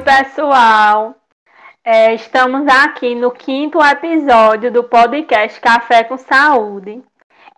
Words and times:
Oi, 0.00 0.04
pessoal. 0.04 1.14
É, 1.84 2.14
estamos 2.14 2.66
aqui 2.66 3.14
no 3.14 3.30
quinto 3.30 3.78
episódio 3.84 4.72
do 4.72 4.82
podcast 4.82 5.60
Café 5.60 6.04
com 6.04 6.16
Saúde. 6.16 7.02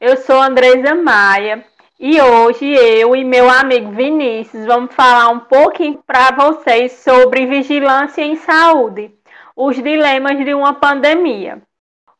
Eu 0.01 0.17
sou 0.17 0.43
Andresa 0.43 0.93
Maia 0.93 1.65
e 2.01 2.21
hoje 2.21 2.67
eu 2.67 3.15
e 3.15 3.23
meu 3.23 3.49
amigo 3.49 3.93
Vinícius 3.93 4.67
vamos 4.67 4.93
falar 4.93 5.29
um 5.29 5.39
pouquinho 5.39 6.03
para 6.05 6.33
vocês 6.33 6.91
sobre 6.95 7.47
vigilância 7.47 8.23
em 8.23 8.35
saúde, 8.35 9.15
os 9.55 9.77
dilemas 9.77 10.45
de 10.45 10.53
uma 10.53 10.75
pandemia. 10.75 11.63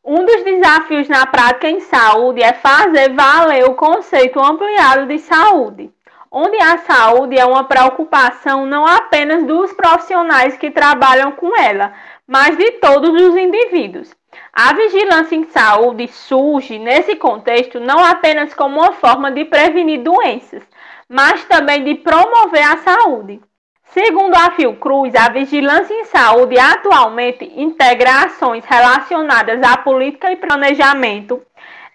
Um 0.05 0.25
dos 0.25 0.41
desafios 0.41 1.09
na 1.09 1.25
prática 1.25 1.69
em 1.69 1.81
saúde 1.81 2.41
é 2.41 2.53
fazer 2.53 3.13
valer 3.13 3.65
o 3.65 3.75
conceito 3.75 4.39
ampliado 4.39 5.05
de 5.05 5.19
saúde, 5.19 5.91
onde 6.35 6.57
a 6.57 6.79
saúde 6.79 7.37
é 7.37 7.45
uma 7.45 7.65
preocupação 7.65 8.65
não 8.65 8.87
apenas 8.87 9.45
dos 9.45 9.71
profissionais 9.71 10.57
que 10.57 10.71
trabalham 10.71 11.31
com 11.33 11.55
ela, 11.55 11.93
mas 12.27 12.57
de 12.57 12.71
todos 12.71 13.09
os 13.21 13.37
indivíduos. 13.37 14.11
A 14.51 14.73
vigilância 14.73 15.35
em 15.35 15.43
saúde 15.43 16.07
surge, 16.07 16.79
nesse 16.79 17.15
contexto, 17.15 17.79
não 17.79 18.03
apenas 18.03 18.51
como 18.55 18.79
uma 18.79 18.93
forma 18.93 19.29
de 19.29 19.45
prevenir 19.45 20.01
doenças, 20.01 20.63
mas 21.07 21.45
também 21.45 21.83
de 21.83 21.93
promover 21.95 22.63
a 22.63 22.77
saúde. 22.77 23.39
Segundo 23.85 24.33
a 24.33 24.49
Fiocruz, 24.51 25.13
a 25.13 25.29
vigilância 25.29 25.93
em 25.93 26.05
saúde 26.05 26.57
atualmente 26.57 27.45
integra 27.55 28.23
ações 28.23 28.65
relacionadas 28.65 29.61
à 29.61 29.77
política 29.77 30.31
e 30.31 30.35
planejamento, 30.35 31.39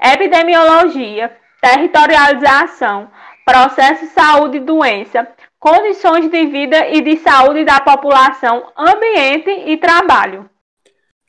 epidemiologia, 0.01 1.37
territorialização, 1.61 3.11
processo 3.49 4.05
de 4.05 4.13
saúde 4.13 4.59
e 4.59 4.61
doença, 4.61 5.27
condições 5.59 6.31
de 6.31 6.47
vida 6.47 6.87
e 6.91 7.01
de 7.01 7.17
saúde 7.17 7.65
da 7.65 7.81
população, 7.81 8.71
ambiente 8.77 9.49
e 9.49 9.75
trabalho. 9.79 10.51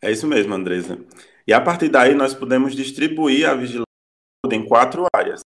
É 0.02 0.12
isso 0.12 0.28
mesmo, 0.28 0.54
Andresa. 0.54 1.00
E 1.48 1.54
a 1.54 1.62
partir 1.62 1.88
daí 1.88 2.14
nós 2.14 2.34
podemos 2.34 2.76
distribuir 2.76 3.48
a 3.48 3.56
vigilância 3.56 3.86
em 4.52 4.66
quatro 4.66 5.06
áreas. 5.16 5.40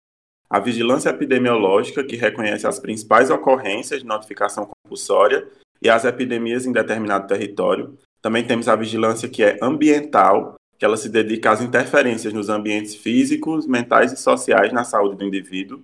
A 0.49 0.59
vigilância 0.59 1.11
epidemiológica, 1.11 2.03
que 2.03 2.17
reconhece 2.17 2.67
as 2.67 2.79
principais 2.79 3.29
ocorrências 3.29 4.01
de 4.01 4.07
notificação 4.07 4.67
compulsória 4.67 5.47
e 5.83 5.91
as 5.91 6.07
epidemias 6.07 6.65
em 6.65 6.73
determinado 6.73 7.27
território. 7.27 7.99
Também 8.23 8.47
temos 8.47 8.67
a 8.67 8.77
vigilância 8.77 9.29
que 9.29 9.43
é 9.43 9.59
ambiental, 9.61 10.55
que 10.79 10.87
ela 10.87 10.97
se 10.97 11.11
dedica 11.11 11.51
às 11.51 11.61
interferências 11.61 12.33
nos 12.33 12.49
ambientes 12.49 12.95
físicos, 12.95 13.67
mentais 13.67 14.11
e 14.13 14.17
sociais 14.17 14.73
na 14.73 14.85
saúde 14.85 15.17
do 15.17 15.25
indivíduo. 15.25 15.81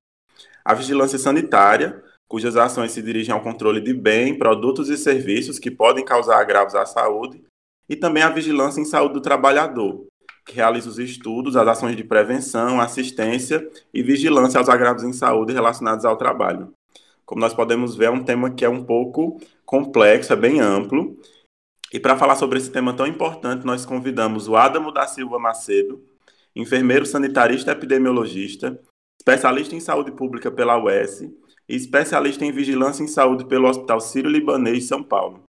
A 0.68 0.74
vigilância 0.74 1.18
sanitária, 1.18 2.04
cujas 2.28 2.54
ações 2.54 2.92
se 2.92 3.00
dirigem 3.00 3.32
ao 3.32 3.40
controle 3.40 3.80
de 3.80 3.94
bem, 3.94 4.36
produtos 4.36 4.90
e 4.90 4.98
serviços 4.98 5.58
que 5.58 5.70
podem 5.70 6.04
causar 6.04 6.38
agravos 6.38 6.74
à 6.74 6.84
saúde 6.84 7.42
e 7.88 7.96
também 7.96 8.22
a 8.22 8.28
vigilância 8.28 8.78
em 8.78 8.84
saúde 8.84 9.14
do 9.14 9.22
trabalhador, 9.22 10.04
que 10.44 10.54
realiza 10.54 10.90
os 10.90 10.98
estudos, 10.98 11.56
as 11.56 11.66
ações 11.66 11.96
de 11.96 12.04
prevenção, 12.04 12.82
assistência 12.82 13.66
e 13.94 14.02
vigilância 14.02 14.58
aos 14.58 14.68
agravos 14.68 15.04
em 15.04 15.12
saúde 15.14 15.54
relacionados 15.54 16.04
ao 16.04 16.18
trabalho. 16.18 16.70
Como 17.24 17.40
nós 17.40 17.54
podemos 17.54 17.96
ver, 17.96 18.04
é 18.04 18.10
um 18.10 18.22
tema 18.22 18.50
que 18.50 18.62
é 18.62 18.68
um 18.68 18.84
pouco 18.84 19.40
complexo, 19.64 20.34
é 20.34 20.36
bem 20.36 20.60
amplo. 20.60 21.18
E 21.90 21.98
para 21.98 22.18
falar 22.18 22.36
sobre 22.36 22.58
esse 22.58 22.70
tema 22.70 22.92
tão 22.92 23.06
importante, 23.06 23.64
nós 23.64 23.86
convidamos 23.86 24.48
o 24.48 24.54
Adamo 24.54 24.92
da 24.92 25.06
Silva 25.06 25.38
Macedo, 25.38 26.04
enfermeiro 26.54 27.06
sanitarista 27.06 27.72
epidemiologista, 27.72 28.78
especialista 29.28 29.74
em 29.74 29.80
saúde 29.80 30.10
pública 30.10 30.50
pela 30.50 30.82
UES 30.82 31.20
e 31.68 31.76
especialista 31.76 32.46
em 32.46 32.52
vigilância 32.52 33.02
em 33.02 33.06
saúde 33.06 33.44
pelo 33.44 33.68
Hospital 33.68 34.00
Sírio-Libanês 34.00 34.78
de 34.78 34.84
São 34.84 35.02
Paulo. 35.02 35.42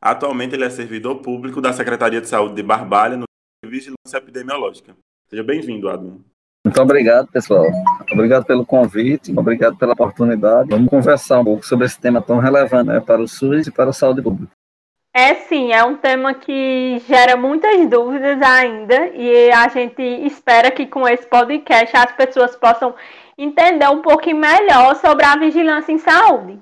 Atualmente 0.00 0.54
ele 0.54 0.64
é 0.64 0.68
servidor 0.70 1.16
público 1.16 1.58
da 1.58 1.72
Secretaria 1.72 2.20
de 2.20 2.28
Saúde 2.28 2.56
de 2.56 2.62
Barbalha 2.62 3.16
no 3.16 3.24
Vigilância 3.64 4.18
Epidemiológica. 4.18 4.94
Seja 5.30 5.42
bem-vindo, 5.42 5.88
Adam. 5.88 6.20
Muito 6.66 6.82
obrigado, 6.82 7.28
pessoal. 7.28 7.64
Obrigado 8.12 8.44
pelo 8.44 8.66
convite, 8.66 9.32
obrigado 9.34 9.78
pela 9.78 9.94
oportunidade. 9.94 10.68
Vamos 10.68 10.90
conversar 10.90 11.40
um 11.40 11.44
pouco 11.44 11.64
sobre 11.64 11.86
esse 11.86 11.98
tema 11.98 12.20
tão 12.20 12.38
relevante 12.38 12.88
né, 12.88 13.00
para 13.00 13.22
o 13.22 13.28
SUS 13.28 13.66
e 13.66 13.70
para 13.70 13.88
a 13.88 13.92
saúde 13.94 14.20
pública. 14.20 14.52
É 15.16 15.34
sim, 15.34 15.72
é 15.72 15.84
um 15.84 15.96
tema 15.96 16.34
que 16.34 17.00
gera 17.06 17.36
muitas 17.36 17.86
dúvidas 17.88 18.42
ainda 18.42 19.12
e 19.14 19.48
a 19.52 19.68
gente 19.68 20.02
espera 20.02 20.72
que 20.72 20.86
com 20.86 21.06
esse 21.06 21.24
podcast 21.24 21.96
as 21.96 22.10
pessoas 22.10 22.56
possam 22.56 22.92
entender 23.38 23.88
um 23.88 24.02
pouquinho 24.02 24.38
melhor 24.38 24.96
sobre 24.96 25.24
a 25.24 25.36
vigilância 25.36 25.92
em 25.92 25.98
saúde. 25.98 26.60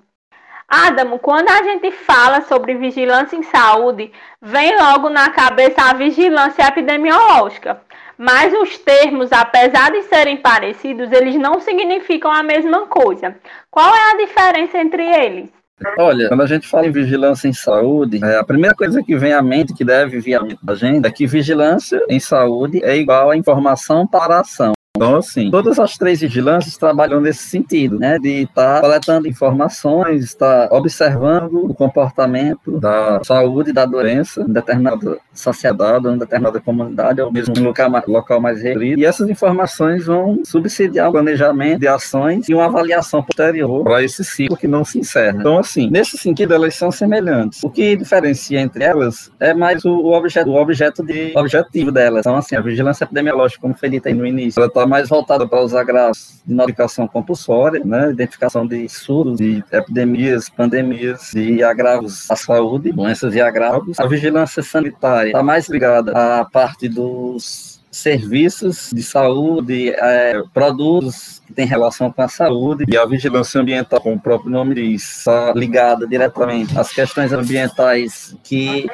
Adamo, 0.68 1.18
quando 1.18 1.48
a 1.48 1.62
gente 1.62 1.90
fala 1.92 2.42
sobre 2.42 2.74
vigilância 2.74 3.36
em 3.36 3.42
saúde, 3.42 4.12
vem 4.42 4.76
logo 4.76 5.08
na 5.08 5.30
cabeça 5.30 5.84
a 5.88 5.94
vigilância 5.94 6.62
epidemiológica. 6.62 7.80
Mas 8.18 8.52
os 8.52 8.76
termos, 8.76 9.32
apesar 9.32 9.90
de 9.92 10.02
serem 10.02 10.36
parecidos, 10.36 11.10
eles 11.10 11.36
não 11.36 11.58
significam 11.58 12.30
a 12.30 12.42
mesma 12.42 12.86
coisa. 12.86 13.34
Qual 13.70 13.94
é 13.94 14.10
a 14.10 14.16
diferença 14.18 14.76
entre 14.76 15.02
eles? 15.02 15.61
Olha, 15.98 16.28
quando 16.28 16.42
a 16.42 16.46
gente 16.46 16.66
fala 16.66 16.86
em 16.86 16.90
vigilância 16.90 17.48
em 17.48 17.52
saúde, 17.52 18.20
é, 18.22 18.38
a 18.38 18.44
primeira 18.44 18.74
coisa 18.74 19.02
que 19.02 19.16
vem 19.16 19.32
à 19.32 19.42
mente, 19.42 19.74
que 19.74 19.84
deve 19.84 20.20
vir 20.20 20.34
à 20.34 20.42
mente 20.42 20.58
da 20.62 20.74
gente, 20.74 21.06
é 21.06 21.10
que 21.10 21.26
vigilância 21.26 22.00
em 22.08 22.20
saúde 22.20 22.82
é 22.84 22.96
igual 22.96 23.30
a 23.30 23.36
informação 23.36 24.06
para 24.06 24.36
a 24.36 24.40
ação. 24.40 24.72
Então, 24.94 25.16
assim, 25.16 25.50
todas 25.50 25.78
as 25.78 25.96
três 25.96 26.20
vigilâncias 26.20 26.76
trabalham 26.76 27.18
nesse 27.18 27.44
sentido, 27.44 27.98
né? 27.98 28.18
De 28.18 28.42
estar 28.42 28.74
tá 28.74 28.80
coletando 28.82 29.26
informações, 29.26 30.22
estar 30.22 30.68
tá 30.68 30.76
observando 30.76 31.64
o 31.64 31.74
comportamento 31.74 32.78
da 32.78 33.18
saúde 33.24 33.72
da 33.72 33.86
doença 33.86 34.42
em 34.42 34.52
determinada 34.52 35.16
sociedade, 35.32 36.06
em 36.06 36.18
determinada 36.18 36.60
comunidade, 36.60 37.22
ou 37.22 37.32
mesmo 37.32 37.56
em 37.56 37.62
local, 37.62 37.90
local 38.06 38.38
mais 38.38 38.60
restrito. 38.62 39.00
E 39.00 39.06
essas 39.06 39.30
informações 39.30 40.04
vão 40.04 40.42
subsidiar 40.44 41.08
o 41.08 41.12
planejamento 41.12 41.80
de 41.80 41.88
ações 41.88 42.46
e 42.50 42.54
uma 42.54 42.66
avaliação 42.66 43.22
posterior 43.22 43.82
para 43.82 44.04
esse 44.04 44.22
ciclo 44.22 44.58
que 44.58 44.68
não 44.68 44.84
se 44.84 44.98
encerra. 44.98 45.38
Então, 45.40 45.58
assim, 45.58 45.90
nesse 45.90 46.18
sentido, 46.18 46.52
elas 46.52 46.74
são 46.74 46.92
semelhantes. 46.92 47.64
O 47.64 47.70
que 47.70 47.96
diferencia 47.96 48.60
entre 48.60 48.84
elas 48.84 49.32
é 49.40 49.54
mais 49.54 49.86
o 49.86 50.12
objeto, 50.12 50.50
o 50.50 50.54
objeto 50.54 51.02
de 51.02 51.32
o 51.34 51.40
objetivo 51.40 51.90
delas. 51.90 52.20
Então, 52.20 52.36
assim, 52.36 52.56
a 52.56 52.60
vigilância 52.60 53.04
epidemiológica, 53.04 53.62
como 53.62 53.72
foi 53.72 53.88
dito 53.88 54.06
aí 54.06 54.14
no 54.14 54.26
início, 54.26 54.60
ela 54.60 54.66
está 54.66 54.82
mais 54.92 55.08
voltada 55.08 55.48
para 55.48 55.64
os 55.64 55.74
agravos 55.74 56.42
de 56.44 56.52
notificação 56.52 57.08
compulsória, 57.08 57.82
né, 57.82 58.10
identificação 58.10 58.66
de 58.66 58.86
surtos, 58.90 59.38
de 59.38 59.64
epidemias, 59.72 60.50
pandemias 60.50 61.32
e 61.32 61.62
agravos 61.62 62.30
à 62.30 62.36
saúde, 62.36 62.92
doenças 62.92 63.34
e 63.34 63.40
agravos. 63.40 63.98
A 63.98 64.06
vigilância 64.06 64.62
sanitária 64.62 65.28
está 65.30 65.42
mais 65.42 65.66
ligada 65.66 66.12
à 66.12 66.44
parte 66.44 66.90
dos 66.90 67.71
serviços 67.92 68.90
de 68.92 69.02
saúde, 69.02 69.90
é, 69.90 70.42
produtos 70.54 71.42
que 71.46 71.52
tem 71.52 71.66
relação 71.66 72.10
com 72.10 72.22
a 72.22 72.28
saúde 72.28 72.84
e 72.88 72.96
a 72.96 73.04
vigilância 73.04 73.60
ambiental, 73.60 74.00
como 74.00 74.16
o 74.16 74.20
próprio 74.20 74.50
nome 74.50 74.74
diz, 74.74 75.18
está 75.18 75.52
ligada 75.54 76.06
diretamente 76.06 76.76
às 76.78 76.90
questões 76.90 77.32
ambientais 77.32 78.34
que, 78.42 78.86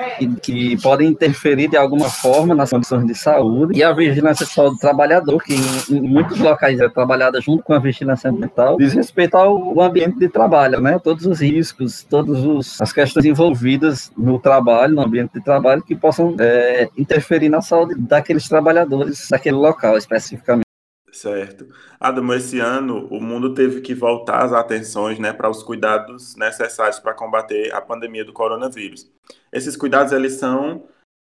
que, 0.43 0.77
podem 0.83 1.09
interferir 1.09 1.69
de 1.69 1.77
alguma 1.77 2.11
forma 2.11 2.57
nas 2.57 2.71
condições 2.71 3.07
de 3.07 3.15
saúde 3.15 3.79
e 3.79 3.85
a 3.85 3.93
vigilância 3.93 4.45
só 4.45 4.69
do 4.69 4.77
trabalhador, 4.77 5.41
que 5.45 5.55
em, 5.55 5.97
em 5.97 6.01
muitos 6.01 6.41
locais 6.41 6.81
é 6.81 6.89
trabalhada 6.89 7.41
junto 7.41 7.63
com 7.63 7.75
a 7.75 7.79
vigilância 7.79 8.31
ambiental, 8.31 8.77
diz 8.79 8.93
respeito 8.95 9.37
ao 9.37 9.81
ambiente 9.81 10.19
de 10.19 10.29
trabalho, 10.29 10.81
né? 10.81 10.99
Todos 10.99 11.25
os 11.25 11.41
riscos, 11.41 12.03
todas 12.03 12.81
as 12.81 12.93
questões 12.93 13.25
envolvidas 13.25 14.11
no 14.19 14.41
trabalho, 14.41 14.97
no 14.97 15.03
ambiente 15.03 15.35
de 15.35 15.41
trabalho, 15.41 15.83
que 15.83 15.95
possam 15.95 16.35
é, 16.41 16.89
interferir 16.99 17.49
na 17.49 17.61
saúde 17.61 17.95
daqueles 17.95 18.49
trabalhadores 18.49 18.88
daquele 19.31 19.57
local 19.57 19.97
especificamente. 19.97 20.69
Certo. 21.13 21.67
Adamo, 21.99 22.35
esse 22.35 22.61
ano 22.61 23.09
o 23.11 23.21
mundo 23.21 23.55
teve 23.55 23.81
que 23.81 23.95
voltar 23.95 24.45
as 24.45 24.53
atenções 24.53 25.19
né, 25.19 25.33
para 25.33 25.51
os 25.51 25.63
cuidados 25.63 26.37
necessários 26.37 27.01
para 27.01 27.15
combater 27.15 27.75
a 27.75 27.81
pandemia 27.81 28.25
do 28.25 28.33
coronavírus. 28.33 29.11
Esses 29.53 29.77
cuidados 29.77 30.13
eles 30.13 30.35
são 30.35 30.87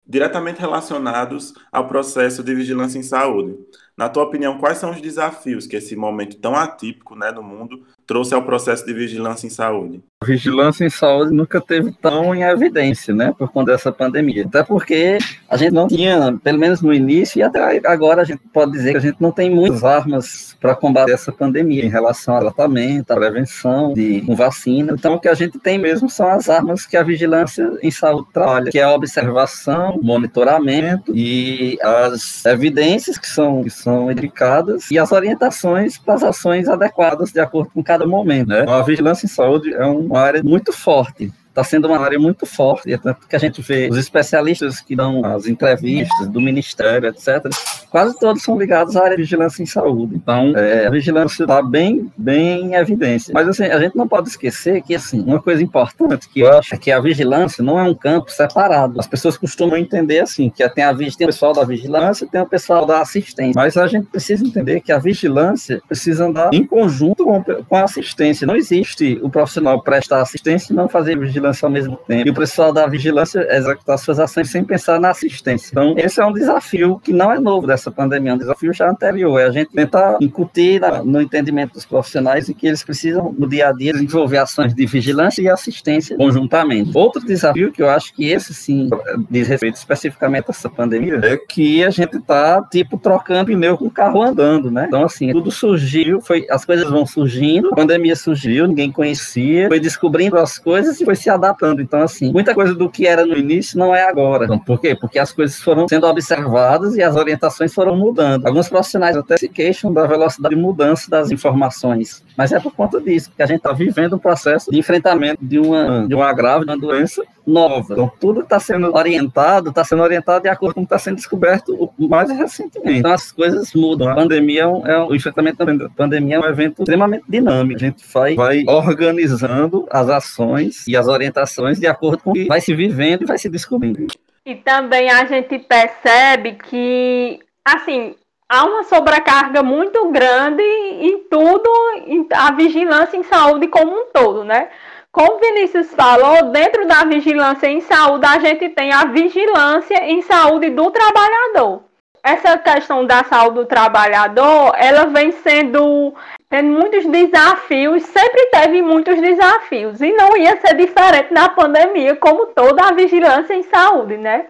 diretamente 0.05 0.59
relacionados 0.59 1.53
ao 1.71 1.87
processo 1.87 2.43
de 2.43 2.53
vigilância 2.53 2.99
em 2.99 3.03
saúde. 3.03 3.57
Na 3.95 4.09
tua 4.09 4.23
opinião, 4.23 4.57
quais 4.57 4.77
são 4.77 4.91
os 4.91 5.01
desafios 5.01 5.65
que 5.65 5.77
esse 5.77 5.95
momento 5.95 6.37
tão 6.39 6.55
atípico 6.55 7.15
né, 7.15 7.31
no 7.31 7.41
mundo 7.41 7.85
trouxe 8.05 8.33
ao 8.33 8.43
processo 8.43 8.85
de 8.85 8.93
vigilância 8.93 9.47
em 9.47 9.49
saúde? 9.49 10.01
A 10.21 10.25
vigilância 10.25 10.85
em 10.85 10.89
saúde 10.89 11.33
nunca 11.33 11.59
teve 11.59 11.91
tão 12.01 12.33
em 12.33 12.43
evidência, 12.43 13.13
né, 13.13 13.33
por 13.37 13.51
conta 13.51 13.73
dessa 13.73 13.91
pandemia. 13.91 14.45
Até 14.45 14.63
porque 14.63 15.17
a 15.49 15.57
gente 15.57 15.73
não 15.73 15.87
tinha, 15.87 16.39
pelo 16.41 16.57
menos 16.57 16.81
no 16.81 16.93
início, 16.93 17.39
e 17.39 17.43
até 17.43 17.81
agora 17.85 18.21
a 18.21 18.23
gente 18.23 18.41
pode 18.53 18.71
dizer 18.71 18.91
que 18.91 18.97
a 18.97 19.01
gente 19.01 19.17
não 19.19 19.31
tem 19.31 19.49
muitas 19.49 19.83
armas 19.83 20.55
para 20.61 20.75
combater 20.75 21.11
essa 21.11 21.31
pandemia 21.31 21.83
em 21.83 21.89
relação 21.89 22.35
ao 22.35 22.39
tratamento, 22.39 23.11
à 23.11 23.15
prevenção, 23.15 23.93
de 23.93 24.21
com 24.21 24.33
vacina. 24.33 24.93
Então, 24.93 25.15
o 25.15 25.19
que 25.19 25.27
a 25.27 25.33
gente 25.33 25.59
tem 25.59 25.77
mesmo 25.77 26.09
são 26.09 26.29
as 26.29 26.49
armas 26.49 26.85
que 26.85 26.95
a 26.95 27.03
vigilância 27.03 27.77
em 27.81 27.91
saúde 27.91 28.27
trabalha, 28.33 28.71
que 28.71 28.79
é 28.79 28.83
a 28.83 28.93
observação, 28.93 29.99
monitoramento 30.01 31.13
e 31.13 31.77
as 31.81 32.45
evidências 32.45 33.17
que 33.17 33.27
são, 33.27 33.63
que 33.63 33.69
são 33.69 34.09
indicadas 34.09 34.89
e 34.89 34.97
as 34.97 35.11
orientações 35.11 35.97
para 35.97 36.13
as 36.13 36.23
ações 36.23 36.69
adequadas 36.69 37.31
de 37.31 37.41
acordo 37.41 37.71
com 37.71 37.83
cada 37.83 37.92
momento. 38.07 38.47
Né? 38.47 38.65
A 38.67 38.81
vigilância 38.81 39.25
em 39.25 39.29
saúde 39.29 39.73
é 39.73 39.85
uma 39.85 40.19
área 40.19 40.43
muito 40.43 40.71
forte 40.71 41.31
está 41.53 41.63
sendo 41.63 41.87
uma 41.87 41.99
área 41.99 42.17
muito 42.17 42.47
forte, 42.47 42.91
é 42.91 42.97
tanto 42.97 43.27
que 43.27 43.35
a 43.35 43.39
gente 43.39 43.61
vê 43.61 43.87
os 43.89 43.97
especialistas 43.97 44.81
que 44.81 44.95
dão 44.95 45.23
as 45.23 45.45
entrevistas 45.45 46.27
do 46.27 46.41
Ministério, 46.41 47.07
etc., 47.07 47.47
quase 47.91 48.17
todos 48.17 48.41
são 48.41 48.57
ligados 48.57 48.97
à 48.97 49.03
área 49.03 49.15
de 49.15 49.21
vigilância 49.21 49.61
em 49.61 49.67
saúde. 49.67 50.15
Então, 50.15 50.57
é, 50.57 50.87
a 50.87 50.89
vigilância 50.89 51.43
está 51.43 51.61
bem, 51.61 52.11
bem 52.17 52.65
em 52.65 52.73
evidência. 52.73 53.31
Mas, 53.31 53.47
assim, 53.47 53.65
a 53.65 53.79
gente 53.79 53.95
não 53.95 54.07
pode 54.07 54.29
esquecer 54.29 54.81
que, 54.81 54.95
assim, 54.95 55.21
uma 55.21 55.39
coisa 55.39 55.61
importante 55.61 56.27
que 56.27 56.39
eu 56.39 56.51
acho 56.57 56.73
é 56.73 56.77
que 56.77 56.91
a 56.91 56.99
vigilância 56.99 57.63
não 57.63 57.79
é 57.79 57.83
um 57.83 57.93
campo 57.93 58.31
separado. 58.31 58.99
As 58.99 59.05
pessoas 59.05 59.37
costumam 59.37 59.77
entender, 59.77 60.21
assim, 60.21 60.49
que 60.49 60.67
tem, 60.69 60.83
a, 60.83 60.95
tem 60.95 61.07
o 61.07 61.27
pessoal 61.27 61.53
da 61.53 61.63
vigilância 61.63 62.27
tem 62.27 62.41
o 62.41 62.47
pessoal 62.47 62.83
da 62.85 62.99
assistência. 62.99 63.53
Mas 63.55 63.77
a 63.77 63.85
gente 63.85 64.07
precisa 64.07 64.43
entender 64.43 64.81
que 64.81 64.91
a 64.91 64.97
vigilância 64.97 65.81
precisa 65.87 66.25
andar 66.25 66.51
em 66.51 66.65
conjunto 66.65 67.23
com, 67.23 67.43
com 67.43 67.75
a 67.75 67.83
assistência. 67.83 68.47
Não 68.47 68.55
existe 68.55 69.19
o 69.21 69.29
profissional 69.29 69.81
prestar 69.83 70.21
assistência 70.21 70.73
e 70.73 70.75
não 70.75 70.89
fazer 70.89 71.17
vigilância 71.17 71.42
ao 71.63 71.69
mesmo 71.69 71.97
tempo. 72.07 72.27
E 72.27 72.31
o 72.31 72.33
pessoal 72.33 72.71
da 72.71 72.87
vigilância 72.87 73.45
executar 73.49 73.97
suas 73.97 74.19
ações 74.19 74.49
sem 74.49 74.63
pensar 74.63 74.99
na 74.99 75.09
assistência. 75.09 75.69
Então, 75.71 75.95
esse 75.97 76.21
é 76.21 76.25
um 76.25 76.33
desafio 76.33 76.99
que 76.99 77.13
não 77.13 77.31
é 77.31 77.39
novo 77.39 77.67
dessa 77.67 77.91
pandemia, 77.91 78.31
é 78.31 78.35
um 78.35 78.37
desafio 78.37 78.73
já 78.73 78.89
anterior. 78.89 79.39
É 79.39 79.45
a 79.45 79.51
gente 79.51 79.71
tentar 79.71 80.17
incutir 80.21 80.81
no 81.03 81.21
entendimento 81.21 81.73
dos 81.73 81.85
profissionais 81.85 82.49
e 82.49 82.53
que 82.53 82.67
eles 82.67 82.83
precisam, 82.83 83.33
no 83.37 83.47
dia 83.47 83.69
a 83.69 83.71
dia, 83.71 83.93
desenvolver 83.93 84.37
ações 84.37 84.73
de 84.73 84.85
vigilância 84.85 85.41
e 85.41 85.49
assistência 85.49 86.17
conjuntamente. 86.17 86.91
Outro 86.93 87.23
desafio 87.25 87.71
que 87.71 87.81
eu 87.81 87.89
acho 87.89 88.13
que 88.13 88.29
esse 88.29 88.53
sim 88.53 88.89
diz 89.29 89.47
respeito 89.47 89.75
especificamente 89.75 90.45
a 90.47 90.51
essa 90.51 90.69
pandemia 90.69 91.19
é 91.23 91.37
que 91.37 91.83
a 91.83 91.89
gente 91.89 92.17
está 92.17 92.61
tipo 92.63 92.97
trocando 92.97 93.45
pneu 93.45 93.77
com 93.77 93.85
o 93.85 93.91
carro 93.91 94.21
andando, 94.21 94.71
né? 94.71 94.85
Então 94.87 95.03
assim, 95.03 95.31
tudo 95.31 95.51
surgiu, 95.51 96.21
foi 96.21 96.45
as 96.49 96.65
coisas 96.65 96.89
vão 96.89 97.05
surgindo, 97.05 97.69
a 97.69 97.75
pandemia 97.75 98.15
surgiu, 98.15 98.67
ninguém 98.67 98.91
conhecia, 98.91 99.67
foi 99.67 99.79
descobrindo 99.79 100.37
as 100.37 100.57
coisas 100.57 100.99
e 100.99 101.05
foi 101.05 101.15
se 101.15 101.29
adaptando. 101.35 101.81
Então 101.81 102.01
assim, 102.01 102.31
muita 102.31 102.53
coisa 102.53 102.73
do 102.73 102.89
que 102.89 103.05
era 103.07 103.25
no 103.25 103.35
início 103.35 103.77
não 103.77 103.93
é 103.93 104.03
agora. 104.03 104.45
Então, 104.45 104.59
por 104.59 104.79
quê? 104.79 104.95
Porque 104.95 105.19
as 105.19 105.31
coisas 105.31 105.59
foram 105.59 105.87
sendo 105.87 106.07
observadas 106.07 106.95
e 106.95 107.03
as 107.03 107.15
orientações 107.15 107.73
foram 107.73 107.95
mudando. 107.95 108.45
Alguns 108.45 108.69
profissionais 108.69 109.15
até 109.15 109.37
se 109.37 109.49
queixam 109.49 109.93
da 109.93 110.05
velocidade 110.05 110.55
de 110.55 110.61
mudança 110.61 111.09
das 111.09 111.31
informações, 111.31 112.23
mas 112.37 112.51
é 112.51 112.59
por 112.59 112.73
conta 112.73 112.99
disso, 112.99 113.29
porque 113.29 113.43
a 113.43 113.47
gente 113.47 113.57
está 113.57 113.71
vivendo 113.71 114.15
um 114.15 114.19
processo 114.19 114.71
de 114.71 114.77
enfrentamento 114.77 115.43
de 115.43 115.59
uma 115.59 116.07
de 116.07 116.15
um 116.15 116.21
agravo, 116.21 116.65
de 116.65 116.71
uma 116.71 116.77
doença 116.77 117.23
nova. 117.45 117.93
Então, 117.93 118.11
tudo 118.19 118.41
está 118.41 118.59
sendo 118.59 118.93
orientado, 118.95 119.69
está 119.69 119.83
sendo 119.83 120.01
orientado 120.01 120.43
de 120.43 120.49
acordo 120.49 120.75
com 120.75 120.81
o 120.81 120.83
que 120.83 120.93
está 120.93 120.99
sendo 120.99 121.15
descoberto 121.15 121.91
mais 121.97 122.29
recentemente. 122.29 122.99
Então, 122.99 123.11
as 123.11 123.31
coisas 123.31 123.73
mudam. 123.73 124.09
A 124.09 124.15
pandemia 124.15 124.63
é 124.63 124.67
um, 124.67 124.87
é 124.87 125.03
um, 125.03 125.07
o 125.07 125.15
enfrentamento 125.15 125.65
da 125.65 125.89
pandemia 125.89 126.35
é 126.35 126.39
um 126.39 126.45
evento 126.45 126.81
extremamente 126.81 127.25
dinâmico. 127.27 127.77
A 127.77 127.85
gente 127.85 128.03
vai, 128.13 128.35
vai 128.35 128.63
organizando 128.67 129.85
as 129.91 130.09
ações 130.09 130.87
e 130.87 130.95
as 130.95 131.07
orientações 131.07 131.79
de 131.79 131.87
acordo 131.87 132.23
com 132.23 132.31
o 132.31 132.33
que 132.33 132.45
vai 132.45 132.61
se 132.61 132.73
vivendo 132.73 133.23
e 133.23 133.25
vai 133.25 133.37
se 133.37 133.49
descobrindo. 133.49 134.07
E 134.45 134.55
também 134.55 135.09
a 135.09 135.25
gente 135.25 135.57
percebe 135.59 136.53
que, 136.55 137.39
assim, 137.63 138.15
há 138.49 138.65
uma 138.65 138.83
sobrecarga 138.83 139.63
muito 139.63 140.11
grande 140.11 140.61
em 140.61 141.23
tudo, 141.29 141.69
em 142.05 142.27
a 142.31 142.51
vigilância 142.51 143.17
em 143.17 143.23
saúde 143.23 143.67
como 143.67 143.91
um 143.91 144.05
todo, 144.13 144.43
né? 144.43 144.69
Como 145.13 145.39
Vinícius 145.39 145.93
falou, 145.93 146.49
dentro 146.49 146.87
da 146.87 147.03
vigilância 147.03 147.67
em 147.67 147.81
saúde, 147.81 148.25
a 148.25 148.39
gente 148.39 148.69
tem 148.69 148.91
a 148.91 149.05
vigilância 149.05 150.03
em 150.05 150.23
saúde 150.23 150.71
do 150.71 150.89
trabalhador. 150.89 151.83
Essa 152.23 152.57
questão 152.57 153.05
da 153.05 153.23
saúde 153.23 153.57
do 153.57 153.65
trabalhador, 153.67 154.73
ela 154.75 155.05
vem 155.05 155.31
sendo 155.31 156.15
tendo 156.49 156.69
muitos 156.71 157.05
desafios, 157.05 158.01
sempre 158.01 158.45
teve 158.47 158.81
muitos 158.81 159.21
desafios, 159.21 160.01
e 160.01 160.11
não 160.13 160.35
ia 160.35 160.59
ser 160.59 160.75
diferente 160.75 161.31
na 161.31 161.47
pandemia, 161.49 162.15
como 162.15 162.47
toda 162.47 162.83
a 162.83 162.93
vigilância 162.93 163.53
em 163.53 163.63
saúde, 163.63 164.17
né? 164.17 164.47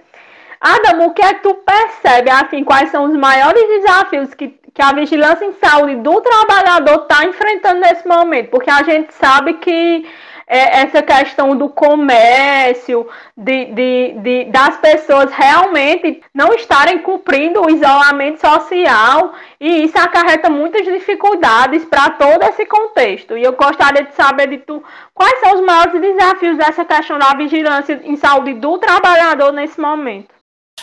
Adam, 0.61 1.07
o 1.07 1.13
que 1.13 1.21
é 1.21 1.33
que 1.33 1.43
tu 1.43 1.55
percebe, 1.55 2.29
assim, 2.29 2.63
quais 2.63 2.89
são 2.89 3.03
os 3.03 3.15
maiores 3.17 3.67
desafios 3.67 4.33
que, 4.33 4.47
que 4.73 4.81
a 4.81 4.93
vigilância 4.93 5.43
em 5.43 5.53
saúde 5.53 5.95
do 5.95 6.21
trabalhador 6.21 7.01
está 7.03 7.25
enfrentando 7.25 7.81
nesse 7.81 8.07
momento? 8.07 8.49
Porque 8.49 8.69
a 8.69 8.81
gente 8.81 9.13
sabe 9.13 9.55
que 9.55 10.05
é, 10.47 10.81
essa 10.81 11.01
questão 11.01 11.55
do 11.55 11.69
comércio, 11.69 13.07
de, 13.35 13.65
de, 13.65 14.15
de, 14.19 14.45
das 14.45 14.77
pessoas 14.77 15.31
realmente 15.31 16.21
não 16.33 16.53
estarem 16.53 16.99
cumprindo 16.99 17.61
o 17.61 17.69
isolamento 17.69 18.39
social, 18.39 19.33
e 19.59 19.83
isso 19.83 19.97
acarreta 19.97 20.49
muitas 20.49 20.85
dificuldades 20.85 21.85
para 21.85 22.11
todo 22.11 22.43
esse 22.43 22.65
contexto. 22.65 23.37
E 23.37 23.43
eu 23.43 23.53
gostaria 23.53 24.03
de 24.03 24.13
saber 24.13 24.47
de 24.47 24.57
tu 24.59 24.83
quais 25.13 25.39
são 25.39 25.55
os 25.55 25.61
maiores 25.61 25.99
desafios 25.99 26.57
dessa 26.57 26.83
questão 26.83 27.17
da 27.17 27.33
vigilância 27.33 28.01
em 28.03 28.15
saúde 28.15 28.53
do 28.55 28.77
trabalhador 28.77 29.51
nesse 29.51 29.79
momento. 29.79 30.32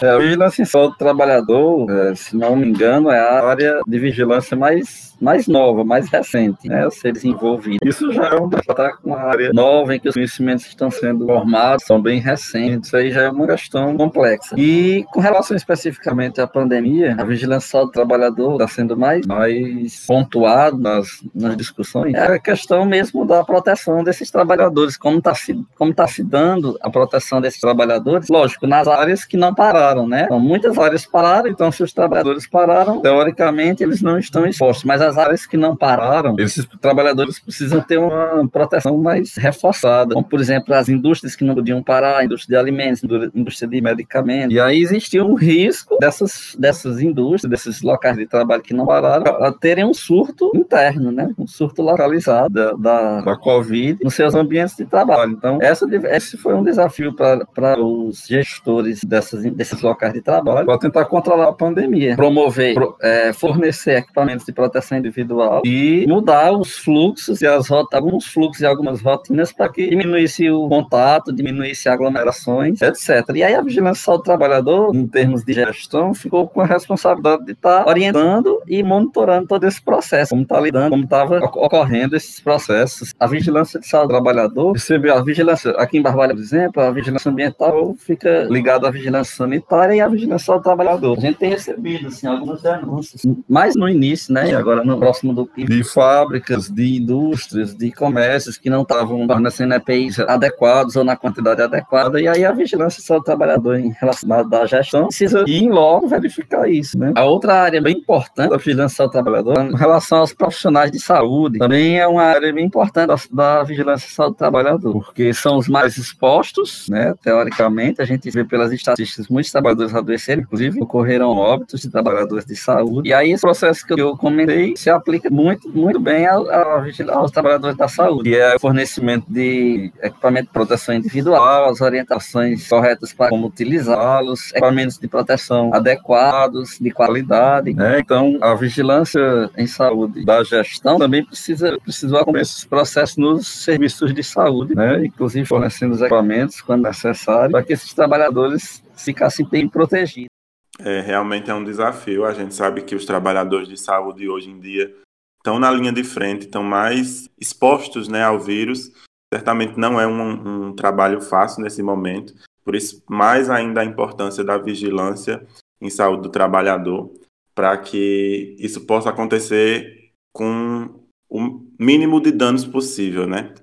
É, 0.03 0.09
a 0.09 0.19
vigilância 0.19 0.63
em 0.63 0.65
saúde 0.65 0.93
do 0.93 0.99
trabalhador, 0.99 1.91
é, 1.91 2.15
se 2.15 2.37
não 2.37 2.57
me 2.57 2.67
engano, 2.67 3.11
é 3.11 3.19
a 3.19 3.45
área 3.45 3.81
de 3.87 3.99
vigilância 3.99 4.57
mais 4.57 5.11
mais 5.21 5.47
nova, 5.47 5.85
mais 5.85 6.09
recente, 6.09 6.67
né, 6.67 6.87
a 6.87 6.91
ser 6.91 7.13
desenvolvida. 7.13 7.79
Isso 7.85 8.11
já 8.13 8.29
é 8.29 8.37
um 8.37 8.49
tá 8.49 8.97
com 8.97 9.11
uma 9.11 9.19
área 9.19 9.53
nova 9.53 9.95
em 9.95 10.01
que 10.01 10.09
os 10.09 10.15
conhecimentos 10.15 10.67
estão 10.67 10.91
sendo 10.91 11.27
formados, 11.27 11.85
são 11.85 12.01
bem 12.01 12.21
recentes, 12.21 12.89
isso 12.89 12.97
aí 12.97 13.11
já 13.11 13.23
é 13.23 13.29
uma 13.29 13.47
questão 13.47 13.97
complexa. 13.97 14.55
E 14.57 15.05
com 15.13 15.21
relação 15.21 15.57
especificamente 15.57 16.41
à 16.41 16.47
pandemia, 16.47 17.15
a 17.19 17.25
vigilância 17.25 17.81
do 17.81 17.91
trabalhador 17.91 18.53
está 18.55 18.69
sendo 18.69 18.97
mais, 18.97 19.27
mais 19.27 20.07
pontuado 20.07 20.79
nas, 20.79 21.23
nas 21.35 21.57
discussões, 21.57 22.15
é 22.15 22.35
a 22.35 22.39
questão 22.39 22.87
mesmo 22.87 23.27
da 23.27 23.45
proteção 23.45 24.03
desses 24.03 24.31
trabalhadores, 24.31 24.97
como 24.97 25.19
está 25.19 25.35
se, 25.35 25.63
como 25.77 25.93
tá 25.93 26.07
se 26.07 26.23
dando 26.23 26.79
a 26.81 26.89
proteção 26.89 27.41
desses 27.41 27.61
trabalhadores, 27.61 28.29
lógico, 28.29 28.67
nas 28.67 28.89
áreas 28.89 29.25
que 29.25 29.37
não 29.37 29.55
pararam, 29.55 29.90
né? 30.07 30.25
Então, 30.25 30.41
muitas 30.41 30.77
áreas 30.79 31.07
pararam, 31.07 31.49
então 31.49 31.71
se 31.71 31.83
os 31.83 31.93
trabalhadores 31.93 32.47
pararam, 32.47 33.01
teoricamente 33.01 33.83
eles 33.83 34.03
não 34.03 34.19
estão 34.19 34.47
expostos, 34.47 34.85
mas 34.85 35.01
as 35.01 35.19
áreas 35.19 35.47
que 35.47 35.57
não 35.57 35.77
pararam, 35.77 36.37
esses 36.39 36.67
trabalhadores 36.81 37.39
precisam 37.39 37.81
ter 37.81 37.99
uma 37.99 38.49
proteção 38.49 38.97
mais 38.99 39.35
reforçada, 39.37 40.15
como, 40.15 40.27
por 40.27 40.41
exemplo, 40.41 40.75
as 40.75 40.89
indústrias 40.89 41.37
que 41.37 41.45
não 41.45 41.55
podiam 41.55 41.83
parar, 41.83 42.19
a 42.19 42.25
indústria 42.25 42.57
de 42.57 42.61
alimentos, 42.61 43.03
a 43.05 43.39
indústria 43.39 43.69
de 43.69 43.81
medicamentos. 43.81 44.55
E 44.55 44.61
aí 44.61 44.81
existia 44.81 45.25
um 45.25 45.35
risco 45.35 45.99
dessas, 45.99 46.57
dessas 46.59 47.01
indústrias, 47.01 47.51
desses 47.51 47.83
locais 47.83 48.17
de 48.17 48.27
trabalho 48.27 48.63
que 48.63 48.75
não 48.75 48.87
pararam, 48.87 49.25
a 49.45 49.53
terem 49.53 49.85
um 49.85 49.95
surto 49.95 50.51
interno, 50.55 51.11
né? 51.11 51.31
um 51.39 51.47
surto 51.47 51.83
localizado 51.83 52.53
da, 52.53 52.73
da, 52.73 53.21
da 53.21 53.37
Covid 53.37 53.99
nos 54.03 54.15
seus 54.15 54.35
ambientes 54.35 54.77
de 54.77 54.85
trabalho. 54.85 55.33
Então, 55.33 55.59
essa, 55.61 55.87
esse 56.11 56.37
foi 56.37 56.55
um 56.55 56.63
desafio 56.63 57.15
para 57.15 57.81
os 57.81 58.27
gestores 58.27 59.03
dessas, 59.05 59.43
desses 59.53 59.70
locais 59.83 60.13
de 60.13 60.21
trabalho, 60.21 60.67
para 60.67 60.79
tentar 60.79 61.05
controlar 61.05 61.49
a 61.49 61.53
pandemia, 61.53 62.17
promover, 62.17 62.75
pro, 62.75 62.97
é, 63.03 63.33
fornecer 63.33 63.99
equipamentos 63.99 64.45
de 64.45 64.53
proteção 64.53 64.99
individual 64.99 65.63
e 65.65 66.07
mudar 66.07 66.53
os 66.53 66.79
fluxos 66.79 67.41
e 67.41 67.47
as 67.47 67.69
rotas, 67.69 68.01
alguns 68.01 68.27
fluxos 68.27 68.63
e 68.63 68.67
algumas 68.67 69.01
rotinas 69.01 69.53
para 69.53 69.69
que 69.69 69.89
diminuísse 69.89 70.51
o 70.51 70.69
contato, 70.69 71.33
diminuísse 71.33 71.89
aglomerações, 71.89 72.81
etc. 72.83 73.29
E 73.35 73.43
aí 73.43 73.55
a 73.55 73.63
vigilância 73.63 74.13
do 74.13 74.23
trabalhador, 74.23 74.95
em 74.95 75.07
termos 75.07 75.45
de 75.45 75.53
gestão, 75.53 76.15
ficou 76.15 76.49
com 76.49 76.61
a 76.61 76.67
responsabilidade 76.67 77.45
de 77.45 77.53
estar 77.53 77.85
tá 77.85 77.91
orientando 77.91 78.61
e 78.67 78.83
monitorando 78.83 79.47
todo 79.47 79.65
esse 79.65 79.83
processo, 79.83 80.31
como 80.31 80.43
está 80.43 80.61
lidando, 80.61 80.91
como 80.91 81.05
estava 81.05 81.39
ocorrendo 81.39 82.17
esses 82.17 82.41
processos. 82.41 83.13
A 83.19 83.27
vigilância 83.27 83.79
de 83.79 83.87
saúde 83.87 84.09
do 84.09 84.11
trabalhador, 84.11 84.73
recebeu 84.73 85.15
a 85.15 85.23
vigilância, 85.23 85.71
aqui 85.73 85.99
em 85.99 86.03
Barbalha, 86.03 86.35
por 86.35 86.43
exemplo, 86.43 86.83
a 86.83 86.91
vigilância 86.91 87.31
ambiental 87.31 87.95
fica 87.99 88.45
ligada 88.45 88.89
à 88.89 88.91
vigilância 88.91 89.37
sanitária 89.37 89.60
e 89.95 90.01
à 90.01 90.09
vigilância 90.09 90.55
do 90.55 90.63
trabalhador. 90.63 91.17
A 91.19 91.21
gente 91.21 91.39
tem 91.39 91.51
recebido, 91.51 92.09
assim, 92.09 92.27
algumas 92.27 92.63
denúncias, 92.63 93.23
mais 93.49 93.75
no 93.77 93.89
início, 93.89 94.33
né, 94.33 94.51
e 94.51 94.55
agora 94.55 94.85
no 94.85 94.99
próximo 94.99 95.33
do 95.33 95.47
PIB, 95.47 95.77
de 95.77 95.85
fábricas, 95.85 96.69
de 96.69 96.99
indústrias, 96.99 97.75
de 97.75 97.91
comércios 97.93 98.57
que 98.57 98.71
não 98.71 98.83
estavam 98.83 99.27
fornecendo 99.27 99.75
EPIs 99.75 100.19
adequados 100.21 100.97
ou 100.97 101.05
na 101.05 101.17
quantidade 101.17 101.63
adequada, 101.63 102.21
e 102.21 102.29
aí 102.29 102.45
a 102.45 102.53
vigilância 102.53 103.03
do 103.17 103.23
trabalhador 103.23 103.79
em 103.79 103.93
relação 104.01 104.31
à 104.33 104.67
gestão 104.67 105.07
precisa 105.07 105.45
ir 105.47 105.69
logo 105.69 106.09
verificar 106.09 106.69
isso, 106.69 106.99
né? 106.99 107.13
A 107.17 107.25
outra 107.25 107.55
área 107.55 107.81
bem 107.81 107.97
importante 107.97 108.51
da 108.51 108.57
vigilância 108.57 109.05
do 109.05 109.11
trabalhador, 109.11 109.59
em 109.61 109.77
relação 109.77 110.19
aos 110.19 110.33
profissionais 110.33 110.91
de 110.91 111.01
saúde, 111.01 111.59
também 111.59 111.99
é 111.99 112.07
uma 112.07 112.23
área 112.23 112.53
bem 112.53 112.65
importante 112.65 113.29
da 113.33 113.63
vigilância 113.63 114.25
do 114.25 114.35
trabalhador, 114.35 115.05
porque 115.05 115.33
são 115.33 115.57
os 115.57 115.69
mais 115.69 115.97
expostos, 115.97 116.89
né? 116.89 117.15
Teoricamente, 117.23 118.01
a 118.01 118.05
gente 118.05 118.31
vê 118.31 118.45
pelas 118.45 118.73
estatísticas 118.73 119.29
muito 119.29 119.50
três 119.51 119.53
trabalhadores 119.53 119.95
adoeceram, 119.95 120.43
inclusive 120.43 120.81
ocorreram 120.81 121.31
óbitos 121.31 121.81
de 121.81 121.91
trabalhadores 121.91 122.45
de 122.45 122.57
saúde. 122.57 123.09
E 123.09 123.15
aí 123.15 123.33
esse 123.33 123.41
processo 123.41 123.87
que 123.87 124.01
eu 124.01 124.17
comentei 124.17 124.77
se 124.77 124.89
aplica 124.89 125.29
muito, 125.29 125.69
muito 125.69 125.99
bem 125.99 126.27
ao, 126.27 126.49
ao, 126.51 126.85
aos 127.11 127.31
trabalhadores 127.31 127.77
da 127.77 127.89
saúde, 127.89 128.31
que 128.31 128.37
é 128.37 128.57
o 128.57 128.61
fornecimento 128.61 129.27
de 129.29 129.93
equipamento 130.03 130.47
de 130.47 130.53
proteção 130.53 130.95
individual, 130.95 131.71
as 131.71 131.81
orientações 131.81 132.69
corretas 132.69 133.13
para 133.13 133.29
como 133.29 133.49
utilizá-los, 133.49 134.51
equipamentos 134.51 134.99
de 134.99 135.09
proteção 135.09 135.75
adequados, 135.75 136.79
de 136.81 136.91
qualidade. 136.91 137.75
Né? 137.75 138.01
Então, 138.01 138.39
a 138.41 138.55
vigilância 138.55 139.51
em 139.57 139.67
saúde 139.67 140.25
da 140.25 140.43
gestão 140.45 140.99
também 140.99 141.25
precisa, 141.25 141.79
precisa 141.83 142.21
acompanhar 142.21 142.43
esses 142.43 142.65
processos 142.65 143.17
nos 143.17 143.47
serviços 143.47 144.15
de 144.15 144.23
saúde, 144.23 144.75
né? 144.75 145.05
inclusive 145.05 145.47
fornecendo 145.47 145.95
os 145.95 146.01
equipamentos 146.01 146.61
quando 146.61 146.83
necessário, 146.83 147.51
para 147.51 147.63
que 147.63 147.73
esses 147.73 147.93
trabalhadores 147.93 148.83
ficassem 149.03 149.47
bem 149.47 149.69
protegidos. 149.69 150.31
É, 150.79 151.01
realmente 151.01 151.51
é 151.51 151.55
um 151.55 151.65
desafio. 151.65 152.25
A 152.25 152.33
gente 152.33 152.55
sabe 152.55 152.83
que 152.83 152.95
os 152.95 153.05
trabalhadores 153.05 153.69
de 153.69 153.77
saúde 153.77 154.29
hoje 154.29 154.51
em 154.51 154.59
dia 154.59 154.95
estão 155.39 155.59
na 155.59 155.71
linha 155.71 155.93
de 155.93 156.05
frente, 156.05 156.43
estão 156.43 156.63
mais 156.63 157.29
expostos 157.39 158.09
né, 158.09 158.23
ao 158.23 158.39
vírus. 158.39 158.91
Certamente 159.33 159.79
não 159.79 160.01
é 160.01 160.07
um, 160.07 160.69
um 160.69 160.73
trabalho 160.75 161.21
fácil 161.21 161.63
nesse 161.63 161.83
momento, 161.83 162.35
por 162.65 162.75
isso, 162.75 163.03
mais 163.09 163.49
ainda 163.49 163.81
a 163.81 163.85
importância 163.85 164.45
da 164.45 164.59
vigilância 164.59 165.47
em 165.81 165.89
saúde 165.89 166.23
do 166.23 166.31
trabalhador, 166.31 167.13
para 167.55 167.77
que 167.79 168.57
isso 168.59 168.87
possa 168.87 169.11
acontecer 169.11 170.11
com 170.33 171.01
o 171.29 171.61
mínimo 171.79 172.21
de 172.21 172.33
danos 172.33 172.67
possível, 172.67 173.27
né? 173.27 173.55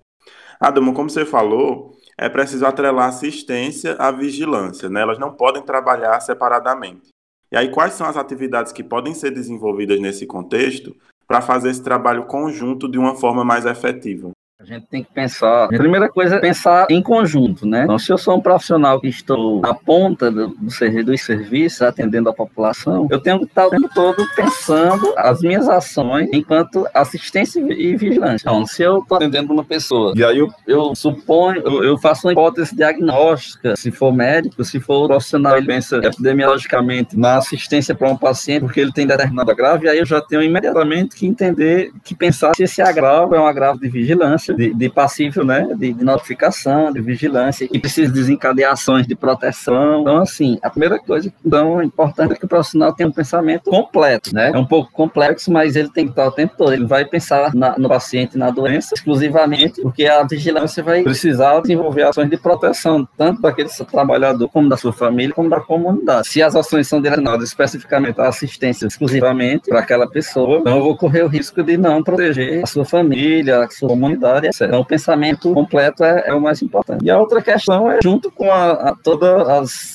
Adamo, 0.60 0.94
como 0.94 1.10
você 1.10 1.26
falou, 1.26 1.97
é 2.20 2.28
preciso 2.28 2.66
atrelar 2.66 3.10
assistência 3.10 3.96
à 4.00 4.12
vigilância, 4.12 4.90
né? 4.90 5.02
Elas 5.02 5.20
não 5.20 5.34
podem 5.34 5.62
trabalhar 5.62 6.20
separadamente. 6.20 7.10
E 7.52 7.56
aí, 7.56 7.70
quais 7.70 7.94
são 7.94 8.08
as 8.08 8.18
atividades 8.18 8.72
que 8.72 8.84
podem 8.84 9.14
ser 9.14 9.32
desenvolvidas 9.32 10.00
nesse 10.00 10.26
contexto 10.26 10.96
para 11.28 11.42
fazer 11.42 11.70
esse 11.70 11.84
trabalho 11.84 12.26
conjunto 12.26 12.90
de 12.90 12.98
uma 12.98 13.16
forma 13.16 13.46
mais 13.46 13.66
efetiva? 13.66 14.32
A 14.60 14.66
gente 14.66 14.88
tem 14.88 15.04
que 15.04 15.14
pensar. 15.14 15.66
A 15.66 15.68
primeira 15.68 16.10
coisa 16.10 16.38
é 16.38 16.40
pensar 16.40 16.88
em 16.90 17.00
conjunto, 17.00 17.64
né? 17.64 17.84
Então, 17.84 18.00
se 18.00 18.12
eu 18.12 18.18
sou 18.18 18.38
um 18.38 18.42
profissional 18.42 19.00
que 19.00 19.08
estou 19.08 19.62
na 19.62 19.72
ponta 19.72 20.32
do, 20.32 20.48
do, 20.48 20.56
dos 20.56 21.22
serviços, 21.22 21.84
atendendo 21.84 22.28
a 22.28 22.34
população, 22.34 23.08
eu 23.12 23.20
tenho 23.20 23.38
que 23.38 23.46
estar 23.46 23.68
o 23.68 23.70
tempo 23.70 23.88
todo 23.94 24.28
pensando 24.36 25.14
as 25.16 25.42
minhas 25.42 25.70
ações 25.70 26.28
enquanto 26.34 26.88
assistência 26.92 27.60
e 27.72 27.96
vigilância. 27.96 28.50
Então, 28.50 28.66
se 28.66 28.82
eu 28.82 28.98
estou 28.98 29.18
atendendo 29.18 29.54
uma 29.54 29.64
pessoa, 29.64 30.14
e 30.16 30.24
aí 30.24 30.40
eu, 30.40 30.52
eu 30.66 30.96
suponho, 30.96 31.62
eu, 31.62 31.84
eu, 31.84 31.98
faço 32.00 32.26
uma 32.26 32.32
hipótese 32.32 32.76
diagnóstica, 32.76 33.76
se 33.76 33.92
for 33.92 34.12
médico, 34.12 34.64
se 34.64 34.80
for 34.80 35.08
profissional, 35.08 35.56
ele 35.56 35.68
pensa 35.68 35.98
epidemiologicamente 35.98 37.16
na 37.16 37.38
assistência 37.38 37.94
para 37.94 38.10
um 38.10 38.18
paciente, 38.18 38.62
porque 38.62 38.80
ele 38.80 38.92
tem 38.92 39.06
determinado 39.06 39.52
agravo, 39.52 39.86
e 39.86 39.90
aí 39.90 40.00
eu 40.00 40.06
já 40.06 40.20
tenho 40.20 40.42
imediatamente 40.42 41.16
que 41.16 41.28
entender, 41.28 41.92
que 42.04 42.16
pensar 42.16 42.56
se 42.56 42.64
esse 42.64 42.82
agravo 42.82 43.36
é 43.36 43.40
um 43.40 43.46
agravo 43.46 43.80
de 43.80 43.88
vigilância 43.88 44.47
de, 44.54 44.74
de 44.74 44.90
passível, 44.90 45.44
né, 45.44 45.68
de, 45.78 45.94
de, 45.94 46.04
notificação, 46.04 46.92
de 46.92 47.02
vigilância, 47.02 47.68
e 47.72 47.80
precisa 47.80 48.12
desencadear 48.12 48.74
ações 48.74 49.08
de 49.08 49.16
proteção. 49.16 50.02
Então, 50.02 50.18
assim, 50.18 50.58
a 50.62 50.70
primeira 50.70 51.00
coisa 51.00 51.32
então, 51.46 51.82
importante 51.82 52.34
é 52.34 52.36
que 52.36 52.46
o 52.46 52.48
profissional 52.48 52.94
tenha 52.94 53.10
um 53.10 53.12
pensamento 53.12 53.70
completo, 53.70 54.34
né? 54.34 54.52
É 54.54 54.58
um 54.58 54.66
pouco 54.66 54.92
complexo, 54.92 55.52
mas 55.52 55.76
ele 55.76 55.90
tem 55.90 56.06
que 56.06 56.12
estar 56.12 56.28
o 56.28 56.32
tempo 56.32 56.56
todo. 56.58 56.74
Ele 56.74 56.86
vai 56.86 57.06
pensar 57.06 57.54
na, 57.54 57.78
no 57.78 57.88
paciente, 57.88 58.38
na 58.38 58.50
doença, 58.50 58.94
exclusivamente, 58.94 59.82
porque 59.82 60.06
a 60.06 60.24
vigilância 60.24 60.84
vai 60.84 61.04
precisar 61.04 61.60
desenvolver 61.62 62.04
ações 62.04 62.30
de 62.30 62.38
proteção, 62.38 63.08
tanto 63.18 63.42
daquele 63.42 63.70
trabalhador, 63.90 64.50
como 64.50 64.70
da 64.70 64.78
sua 64.78 64.94
família, 64.94 65.34
como 65.34 65.50
da 65.50 65.60
comunidade. 65.60 66.28
Se 66.28 66.42
as 66.42 66.56
ações 66.56 66.88
são 66.88 67.02
direcionadas 67.02 67.50
especificamente 67.50 68.20
à 68.20 68.28
assistência 68.28 68.86
exclusivamente 68.86 69.70
para 69.70 69.80
aquela 69.80 70.08
pessoa, 70.08 70.62
eu 70.66 70.82
vou 70.82 70.96
correr 70.96 71.24
o 71.24 71.28
risco 71.28 71.64
de 71.64 71.78
não 71.78 72.04
proteger 72.04 72.64
a 72.64 72.68
sua 72.68 72.86
família, 72.86 73.64
a 73.64 73.70
sua 73.70 73.90
comunidade 73.90 74.37
área. 74.38 74.50
Então, 74.54 74.80
o 74.80 74.86
pensamento 74.86 75.54
completo 75.54 76.04
é, 76.04 76.26
é, 76.28 76.34
o 76.34 76.42
mais 76.42 76.62
importante. 76.62 77.04
E 77.04 77.10
a 77.10 77.20
outra 77.20 77.42
questão 77.42 77.92
é, 77.92 78.00
junto 78.02 78.32
com 78.32 78.52
a, 78.52 78.72
a 78.72 78.96
todas 78.96 79.94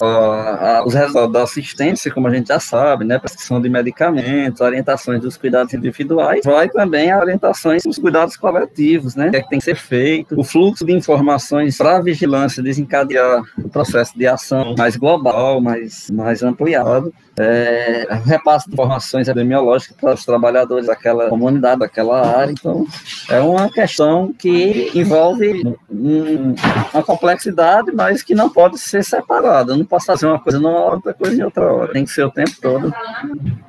os 0.84 0.94
resultados 0.94 1.32
da 1.32 1.42
assistência, 1.42 2.12
como 2.12 2.28
a 2.28 2.34
gente 2.34 2.48
já 2.48 2.60
sabe, 2.60 3.04
né, 3.04 3.18
prescrição 3.18 3.60
de 3.60 3.68
medicamentos, 3.68 4.60
orientações 4.60 5.20
dos 5.20 5.36
cuidados 5.36 5.72
individuais, 5.74 6.44
vai 6.44 6.68
também 6.68 7.10
a 7.10 7.18
orientações 7.18 7.82
dos 7.82 7.98
cuidados 7.98 8.36
coletivos, 8.36 9.14
né, 9.14 9.30
que, 9.30 9.36
é 9.36 9.42
que 9.42 9.48
tem 9.48 9.58
que 9.58 9.64
ser 9.64 9.76
feito, 9.76 10.38
o 10.38 10.44
fluxo 10.44 10.84
de 10.84 10.92
informações 10.92 11.76
para 11.76 11.96
a 11.96 12.00
vigilância 12.00 12.62
desencadear 12.62 13.42
o 13.58 13.68
processo 13.68 14.16
de 14.16 14.26
ação 14.26 14.74
mais 14.76 14.96
global, 14.96 15.60
mais, 15.60 16.10
mais 16.10 16.42
ampliado, 16.42 17.12
é, 17.38 18.06
repasse 18.24 18.68
de 18.68 18.74
informações 18.74 19.28
epidemiológicas 19.28 19.96
para 19.96 20.14
os 20.14 20.24
trabalhadores 20.24 20.86
daquela 20.86 21.28
comunidade, 21.28 21.80
daquela 21.80 22.38
área. 22.38 22.52
Então, 22.52 22.86
é 23.30 23.40
uma 23.40 23.70
questão 23.70 24.31
que 24.32 24.90
envolve 24.94 25.76
um, 25.90 26.54
uma 26.92 27.02
complexidade, 27.02 27.92
mas 27.92 28.22
que 28.22 28.34
não 28.34 28.48
pode 28.48 28.78
ser 28.78 29.04
separada. 29.04 29.76
Não 29.76 29.84
posso 29.84 30.06
fazer 30.06 30.26
uma 30.26 30.40
coisa 30.40 30.58
numa 30.58 30.78
hora, 30.78 30.96
outra 30.96 31.14
coisa 31.14 31.40
em 31.40 31.44
outra 31.44 31.72
hora. 31.72 31.92
Tem 31.92 32.04
que 32.04 32.10
ser 32.10 32.24
o 32.24 32.30
tempo 32.30 32.52
todo, 32.60 32.94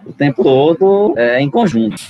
o 0.05 0.13
tempo 0.13 0.43
todo 0.43 1.13
é, 1.17 1.39
em 1.39 1.49
conjunto. 1.49 2.01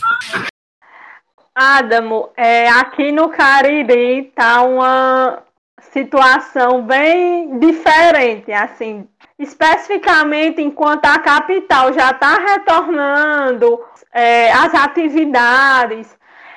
Adamo, 1.56 2.30
é, 2.36 2.68
aqui 2.68 3.12
no 3.12 3.30
Cariri 3.30 4.28
está 4.28 4.64
uma 4.64 5.44
situação 5.92 6.82
bem 6.84 7.60
diferente, 7.60 8.52
assim, 8.52 9.08
especificamente 9.38 10.62
enquanto 10.62 11.06
a 11.06 11.20
capital 11.20 11.94
já 11.94 12.10
está 12.10 12.40
retornando 12.40 13.80
é, 14.12 14.52
as 14.52 14.74
atividades, 14.74 16.08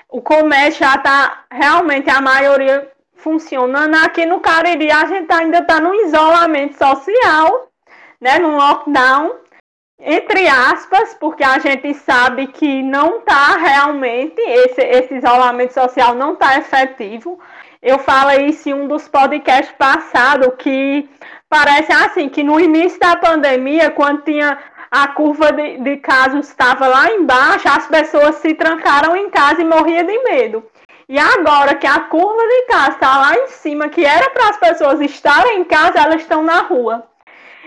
o 0.08 0.20
comércio 0.20 0.80
já 0.80 0.94
está 0.94 1.44
realmente 1.50 2.08
a 2.10 2.20
maioria 2.20 2.90
funcionando. 3.16 3.94
Aqui 3.96 4.24
no 4.24 4.40
Cariri 4.40 4.90
a 4.90 5.06
gente 5.06 5.32
ainda 5.32 5.58
está 5.58 5.80
no 5.80 5.94
isolamento 5.94 6.78
social, 6.78 7.68
né, 8.20 8.38
no 8.38 8.56
lockdown, 8.56 9.34
entre 9.98 10.46
aspas, 10.46 11.14
porque 11.14 11.42
a 11.42 11.58
gente 11.58 11.94
sabe 11.94 12.46
que 12.48 12.82
não 12.82 13.18
está 13.18 13.56
realmente, 13.56 14.40
esse, 14.40 14.82
esse 14.82 15.14
isolamento 15.14 15.72
social 15.72 16.14
não 16.14 16.34
está 16.34 16.58
efetivo. 16.58 17.40
Eu 17.82 17.98
falei 17.98 18.46
isso 18.46 18.68
em 18.68 18.74
um 18.74 18.86
dos 18.86 19.08
podcasts 19.08 19.74
passados, 19.76 20.54
que 20.58 21.08
parece 21.48 21.92
assim, 21.92 22.28
que 22.28 22.42
no 22.42 22.60
início 22.60 22.98
da 23.00 23.16
pandemia, 23.16 23.90
quando 23.90 24.22
tinha 24.22 24.58
a 24.90 25.08
curva 25.08 25.52
de, 25.52 25.78
de 25.78 25.96
casos 25.98 26.48
estava 26.48 26.86
lá 26.86 27.10
embaixo, 27.10 27.68
as 27.68 27.86
pessoas 27.86 28.36
se 28.36 28.54
trancaram 28.54 29.16
em 29.16 29.30
casa 29.30 29.60
e 29.60 29.64
morriam 29.64 30.06
de 30.06 30.18
medo. 30.24 30.64
E 31.08 31.18
agora 31.18 31.74
que 31.74 31.86
a 31.86 32.00
curva 32.00 32.42
de 32.42 32.62
casos 32.66 32.94
está 32.94 33.18
lá 33.18 33.34
em 33.36 33.46
cima, 33.48 33.88
que 33.88 34.04
era 34.04 34.30
para 34.30 34.48
as 34.48 34.56
pessoas 34.56 35.00
estarem 35.00 35.60
em 35.60 35.64
casa, 35.64 36.00
elas 36.00 36.22
estão 36.22 36.42
na 36.42 36.62
rua. 36.62 37.06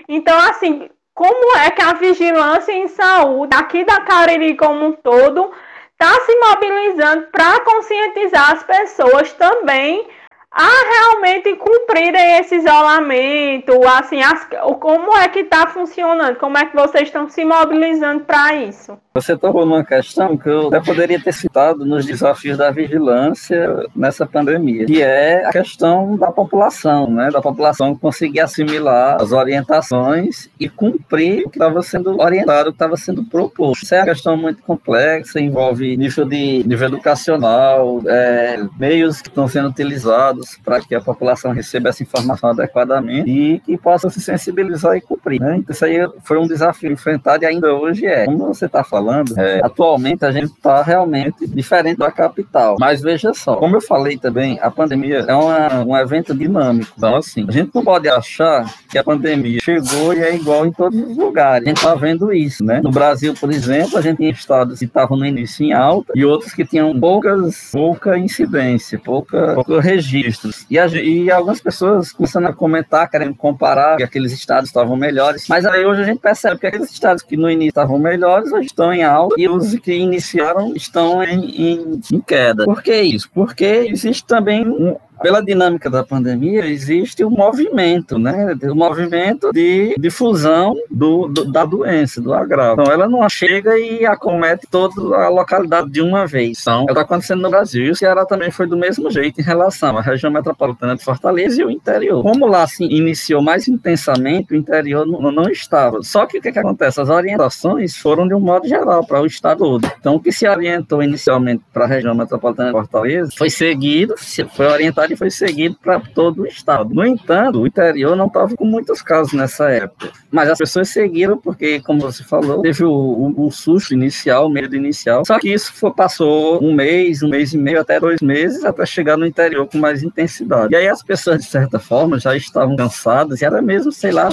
Então, 0.07 0.37
assim, 0.39 0.89
como 1.13 1.57
é 1.57 1.69
que 1.69 1.81
a 1.81 1.93
vigilância 1.93 2.71
em 2.71 2.87
saúde, 2.87 3.55
aqui 3.55 3.83
da 3.85 4.01
Cariri 4.01 4.55
como 4.55 4.87
um 4.87 4.91
todo, 4.91 5.51
está 5.91 6.13
se 6.21 6.35
mobilizando 6.39 7.27
para 7.27 7.59
conscientizar 7.59 8.51
as 8.51 8.63
pessoas 8.63 9.33
também 9.33 10.07
a 10.51 10.67
realmente 10.67 11.55
cumprirem 11.57 12.39
esse 12.39 12.55
isolamento, 12.55 13.71
assim, 13.87 14.21
as, 14.21 14.47
como 14.79 15.15
é 15.15 15.27
que 15.29 15.39
está 15.39 15.67
funcionando, 15.67 16.37
como 16.37 16.57
é 16.57 16.65
que 16.65 16.75
vocês 16.75 17.03
estão 17.03 17.29
se 17.29 17.45
mobilizando 17.45 18.23
para 18.23 18.55
isso? 18.55 18.97
Você 19.13 19.37
tocou 19.37 19.65
numa 19.65 19.83
questão 19.83 20.35
que 20.37 20.49
eu 20.49 20.67
até 20.67 20.79
poderia 20.79 21.21
ter 21.21 21.33
citado 21.33 21.85
nos 21.85 22.05
desafios 22.05 22.57
da 22.57 22.71
vigilância 22.71 23.85
nessa 23.95 24.25
pandemia, 24.25 24.85
que 24.85 25.01
é 25.01 25.45
a 25.45 25.51
questão 25.51 26.15
da 26.15 26.31
população, 26.31 27.09
né? 27.09 27.29
Da 27.29 27.41
população 27.41 27.95
conseguir 27.95 28.39
assimilar 28.39 29.21
as 29.21 29.31
orientações 29.31 30.49
e 30.59 30.69
cumprir 30.69 31.45
o 31.45 31.49
que 31.49 31.57
estava 31.57 31.81
sendo 31.81 32.19
orientado, 32.19 32.69
o 32.69 32.71
que 32.71 32.75
estava 32.75 32.97
sendo 32.97 33.23
proposto. 33.23 33.83
Isso 33.83 33.93
é 33.93 33.99
uma 33.99 34.05
questão 34.05 34.37
muito 34.37 34.63
complexa, 34.63 35.39
envolve 35.39 35.97
nível 35.97 36.25
de 36.25 36.63
nível 36.65 36.87
educacional, 36.87 38.01
é, 38.07 38.63
meios 38.79 39.21
que 39.21 39.27
estão 39.27 39.47
sendo 39.47 39.69
utilizados 39.69 40.38
para 40.63 40.79
que 40.81 40.95
a 40.95 41.01
população 41.01 41.51
receba 41.51 41.89
essa 41.89 42.03
informação 42.03 42.49
adequadamente 42.49 43.29
e 43.29 43.59
que 43.59 43.77
possa 43.77 44.09
se 44.09 44.21
sensibilizar 44.21 44.95
e 44.95 45.01
cumprir. 45.01 45.39
Né? 45.39 45.63
Isso 45.69 45.85
aí 45.85 45.97
foi 46.23 46.37
um 46.37 46.47
desafio 46.47 46.91
enfrentado 46.91 47.43
e 47.43 47.47
ainda 47.47 47.73
hoje 47.73 48.05
é. 48.05 48.25
Como 48.25 48.53
você 48.53 48.65
está 48.65 48.83
falando, 48.83 49.37
é, 49.37 49.61
atualmente 49.63 50.25
a 50.25 50.31
gente 50.31 50.51
está 50.51 50.81
realmente 50.81 51.47
diferente 51.47 51.97
da 51.97 52.11
capital. 52.11 52.75
Mas 52.79 53.01
veja 53.01 53.33
só, 53.33 53.55
como 53.55 53.75
eu 53.75 53.81
falei 53.81 54.17
também, 54.17 54.59
a 54.61 54.71
pandemia 54.71 55.25
é 55.27 55.33
uma, 55.33 55.83
um 55.83 55.97
evento 55.97 56.33
dinâmico. 56.33 56.91
Então, 56.97 57.15
assim, 57.15 57.45
a 57.47 57.51
gente 57.51 57.71
não 57.73 57.83
pode 57.83 58.07
achar 58.07 58.65
que 58.89 58.97
a 58.97 59.03
pandemia 59.03 59.59
chegou 59.61 60.13
e 60.13 60.21
é 60.21 60.35
igual 60.35 60.65
em 60.65 60.71
todos 60.71 60.99
os 60.99 61.17
lugares. 61.17 61.65
A 61.65 61.69
gente 61.69 61.77
está 61.77 61.95
vendo 61.95 62.33
isso, 62.33 62.63
né? 62.63 62.81
No 62.81 62.91
Brasil, 62.91 63.33
por 63.33 63.51
exemplo, 63.51 63.97
a 63.97 64.01
gente 64.01 64.17
tem 64.17 64.29
estados 64.29 64.79
que 64.79 64.85
estavam 64.85 65.17
no 65.17 65.25
início 65.25 65.65
em 65.65 65.73
alta 65.73 66.13
e 66.15 66.25
outros 66.25 66.53
que 66.53 66.65
tinham 66.65 66.97
poucas, 66.99 67.69
pouca 67.71 68.17
incidência, 68.17 68.99
pouca, 68.99 69.53
pouca 69.55 69.81
registro 69.81 70.28
E, 70.69 70.77
a, 70.77 70.87
e 70.87 71.31
algumas 71.31 71.61
pessoas 71.61 72.11
começando 72.11 72.45
a 72.45 72.53
comentar, 72.53 73.09
querendo 73.09 73.35
comparar 73.35 73.97
que 73.97 74.03
aqueles 74.03 74.31
estados 74.31 74.69
estavam 74.69 74.95
melhores. 74.95 75.47
Mas 75.47 75.65
aí 75.65 75.85
hoje 75.85 76.01
a 76.01 76.05
gente 76.05 76.19
percebe 76.19 76.59
que 76.59 76.67
aqueles 76.67 76.91
estados 76.91 77.23
que 77.23 77.37
no 77.37 77.49
início 77.49 77.69
estavam 77.69 77.99
melhores 77.99 78.51
hoje 78.51 78.67
estão 78.67 78.93
em 78.93 79.03
alta 79.03 79.35
e 79.37 79.47
os 79.47 79.75
que 79.75 79.93
iniciaram 79.93 80.73
estão 80.75 81.23
em, 81.23 81.71
em, 81.71 82.01
em 82.11 82.21
queda. 82.21 82.65
Por 82.65 82.81
que 82.81 83.01
isso? 83.01 83.29
Porque 83.33 83.65
existe 83.65 84.25
também 84.25 84.67
um, 84.67 84.95
pela 85.21 85.41
dinâmica 85.41 85.89
da 85.89 86.03
pandemia, 86.03 86.65
existe 86.65 87.23
um 87.23 87.29
movimento, 87.29 88.17
né? 88.17 88.55
Um 88.63 88.75
movimento 88.75 89.51
de 89.51 89.95
difusão 89.97 90.75
do, 90.89 91.27
do, 91.27 91.51
da 91.51 91.65
doença, 91.65 92.21
do 92.21 92.33
agravo. 92.33 92.81
Então, 92.81 92.93
ela 92.93 93.07
não 93.07 93.27
chega 93.29 93.77
e 93.77 94.05
acomete 94.05 94.67
toda 94.69 95.15
a 95.15 95.29
localidade 95.29 95.89
de 95.89 96.01
uma 96.01 96.25
vez. 96.25 96.59
Então, 96.61 96.85
é 96.87 96.91
está 96.91 97.01
acontecendo 97.01 97.41
no 97.41 97.49
Brasil. 97.49 97.85
E 97.85 97.91
o 97.91 97.95
Ceará 97.95 98.25
também 98.25 98.51
foi 98.51 98.67
do 98.67 98.77
mesmo 98.77 99.09
jeito 99.09 99.39
em 99.39 99.43
relação 99.43 99.97
à 99.97 100.01
região 100.01 100.31
metropolitana 100.31 100.95
de 100.95 101.03
Fortaleza 101.03 101.61
e 101.61 101.65
o 101.65 101.71
interior. 101.71 102.21
Como 102.21 102.45
lá 102.45 102.67
se 102.67 102.83
iniciou 102.83 103.41
mais 103.41 103.67
intensamente, 103.67 104.53
o 104.53 104.55
interior 104.55 105.05
não, 105.05 105.31
não 105.31 105.49
estava. 105.49 106.01
Só 106.03 106.25
que 106.25 106.37
o 106.37 106.41
que, 106.41 106.51
que 106.51 106.59
acontece? 106.59 106.99
As 106.99 107.09
orientações 107.09 107.97
foram 107.97 108.27
de 108.27 108.33
um 108.33 108.39
modo 108.39 108.67
geral 108.67 109.05
para 109.05 109.21
o 109.21 109.25
estado 109.25 109.59
todo. 109.59 109.91
Então, 109.99 110.15
o 110.15 110.19
que 110.19 110.31
se 110.31 110.47
orientou 110.47 111.03
inicialmente 111.03 111.63
para 111.71 111.85
a 111.85 111.87
região 111.87 112.15
metropolitana 112.15 112.69
de 112.69 112.77
Fortaleza 112.77 113.29
foi 113.37 113.49
seguido, 113.49 114.15
foi 114.55 114.65
orientado 114.65 115.08
e 115.13 115.17
foi 115.17 115.29
seguido 115.29 115.77
para 115.81 115.99
todo 115.99 116.43
o 116.43 116.45
estado. 116.45 116.93
No 116.93 117.05
entanto, 117.05 117.61
o 117.61 117.67
interior 117.67 118.15
não 118.15 118.27
estava 118.27 118.55
com 118.55 118.65
muitos 118.65 119.01
casos 119.01 119.33
nessa 119.33 119.69
época. 119.69 120.11
Mas 120.31 120.49
as 120.49 120.57
pessoas 120.57 120.89
seguiram 120.89 121.37
porque, 121.37 121.79
como 121.81 122.01
você 122.01 122.23
falou, 122.23 122.61
teve 122.61 122.83
o, 122.83 122.91
o, 122.91 123.47
o 123.47 123.51
susto 123.51 123.93
inicial, 123.93 124.47
o 124.47 124.49
medo 124.49 124.75
inicial. 124.75 125.25
Só 125.25 125.39
que 125.39 125.51
isso 125.51 125.73
foi, 125.73 125.91
passou 125.91 126.63
um 126.63 126.73
mês, 126.73 127.23
um 127.23 127.29
mês 127.29 127.53
e 127.53 127.57
meio, 127.57 127.81
até 127.81 127.99
dois 127.99 128.21
meses, 128.21 128.63
até 128.63 128.85
chegar 128.85 129.17
no 129.17 129.25
interior 129.25 129.67
com 129.67 129.77
mais 129.77 130.03
intensidade. 130.03 130.73
E 130.73 130.75
aí 130.75 130.87
as 130.87 131.03
pessoas, 131.03 131.41
de 131.41 131.45
certa 131.45 131.79
forma, 131.79 132.19
já 132.19 132.35
estavam 132.35 132.75
cansadas, 132.75 133.41
e 133.41 133.45
era 133.45 133.61
mesmo, 133.61 133.91
sei 133.91 134.11
lá, 134.11 134.29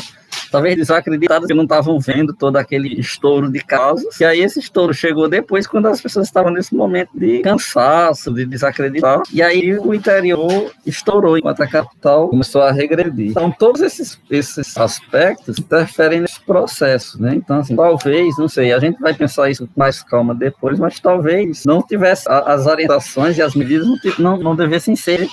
talvez 0.56 0.76
desacreditados 0.76 1.46
que 1.46 1.54
não 1.54 1.64
estavam 1.64 2.00
vendo 2.00 2.32
todo 2.32 2.56
aquele 2.56 2.98
estouro 2.98 3.50
de 3.50 3.60
casos. 3.60 4.18
E 4.20 4.24
aí 4.24 4.40
esse 4.40 4.58
estouro 4.58 4.94
chegou 4.94 5.28
depois, 5.28 5.66
quando 5.66 5.86
as 5.86 6.00
pessoas 6.00 6.26
estavam 6.26 6.50
nesse 6.50 6.74
momento 6.74 7.10
de 7.14 7.40
cansaço, 7.40 8.32
de 8.32 8.46
desacreditar. 8.46 9.22
E 9.32 9.42
aí 9.42 9.78
o 9.78 9.92
interior 9.92 10.70
estourou, 10.86 11.36
enquanto 11.36 11.62
a 11.62 11.66
capital 11.66 12.28
começou 12.28 12.62
a 12.62 12.72
regredir. 12.72 13.30
Então, 13.30 13.50
todos 13.50 13.82
esses, 13.82 14.18
esses 14.30 14.76
aspectos 14.78 15.58
interferem 15.58 16.20
nesse 16.20 16.40
processo, 16.40 17.20
né? 17.20 17.34
Então, 17.34 17.58
assim, 17.58 17.76
talvez, 17.76 18.38
não 18.38 18.48
sei, 18.48 18.72
a 18.72 18.78
gente 18.78 18.98
vai 18.98 19.12
pensar 19.12 19.50
isso 19.50 19.66
com 19.66 19.72
mais 19.78 20.02
calma 20.02 20.34
depois, 20.34 20.78
mas 20.78 20.98
talvez 20.98 21.64
não 21.64 21.82
tivesse 21.82 22.24
as 22.28 22.66
orientações 22.66 23.36
e 23.36 23.42
as 23.42 23.54
medidas 23.54 23.86
não, 23.86 23.96
não, 24.18 24.36
não 24.38 24.56
devessem 24.56 24.96
ser 24.96 25.28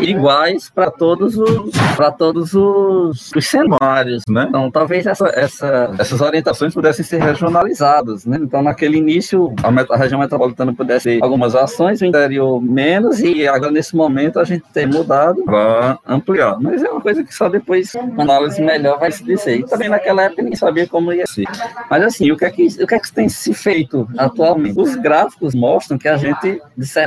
iguais 0.00 0.70
para 0.70 0.90
todos 0.90 1.36
os 1.36 1.70
para 1.96 2.10
todos 2.10 2.54
os, 2.54 3.32
os 3.34 3.46
cenários, 3.46 4.22
né? 4.28 4.46
Então, 4.48 4.59
talvez 4.68 5.06
essa, 5.06 5.28
essa, 5.32 5.94
essas 5.96 6.20
orientações 6.20 6.74
pudessem 6.74 7.04
ser 7.04 7.20
regionalizadas, 7.22 8.26
né? 8.26 8.38
Então, 8.42 8.62
naquele 8.62 8.98
início, 8.98 9.54
a, 9.62 9.94
a 9.94 9.96
região 9.96 10.18
metropolitana 10.18 10.74
pudesse 10.74 11.04
ter 11.04 11.22
algumas 11.22 11.54
ações, 11.54 12.00
o 12.00 12.04
interior 12.04 12.60
menos, 12.60 13.20
e 13.20 13.46
agora, 13.46 13.70
nesse 13.70 13.94
momento, 13.94 14.40
a 14.40 14.44
gente 14.44 14.64
tem 14.72 14.86
mudado 14.86 15.44
para 15.44 15.98
ampliar. 16.06 16.58
Mas 16.60 16.82
é 16.82 16.90
uma 16.90 17.00
coisa 17.00 17.22
que 17.22 17.32
só 17.32 17.48
depois, 17.48 17.94
uma 17.94 18.24
análise 18.24 18.60
melhor, 18.60 18.98
vai 18.98 19.12
se 19.12 19.22
dizer. 19.22 19.60
E 19.60 19.64
também 19.64 19.88
naquela 19.88 20.22
época, 20.22 20.42
ninguém 20.42 20.56
sabia 20.56 20.86
como 20.86 21.12
ia 21.12 21.26
ser. 21.26 21.46
Mas, 21.88 22.02
assim, 22.02 22.30
o 22.30 22.36
que 22.36 22.44
é 22.44 22.50
que, 22.50 22.66
o 22.82 22.86
que, 22.86 22.94
é 22.94 22.98
que 22.98 23.12
tem 23.12 23.28
se 23.28 23.54
feito 23.54 24.08
atualmente? 24.18 24.78
Os 24.78 24.96
gráficos 24.96 25.54
mostram 25.54 25.98
que 25.98 26.08
a 26.08 26.16
gente, 26.16 26.60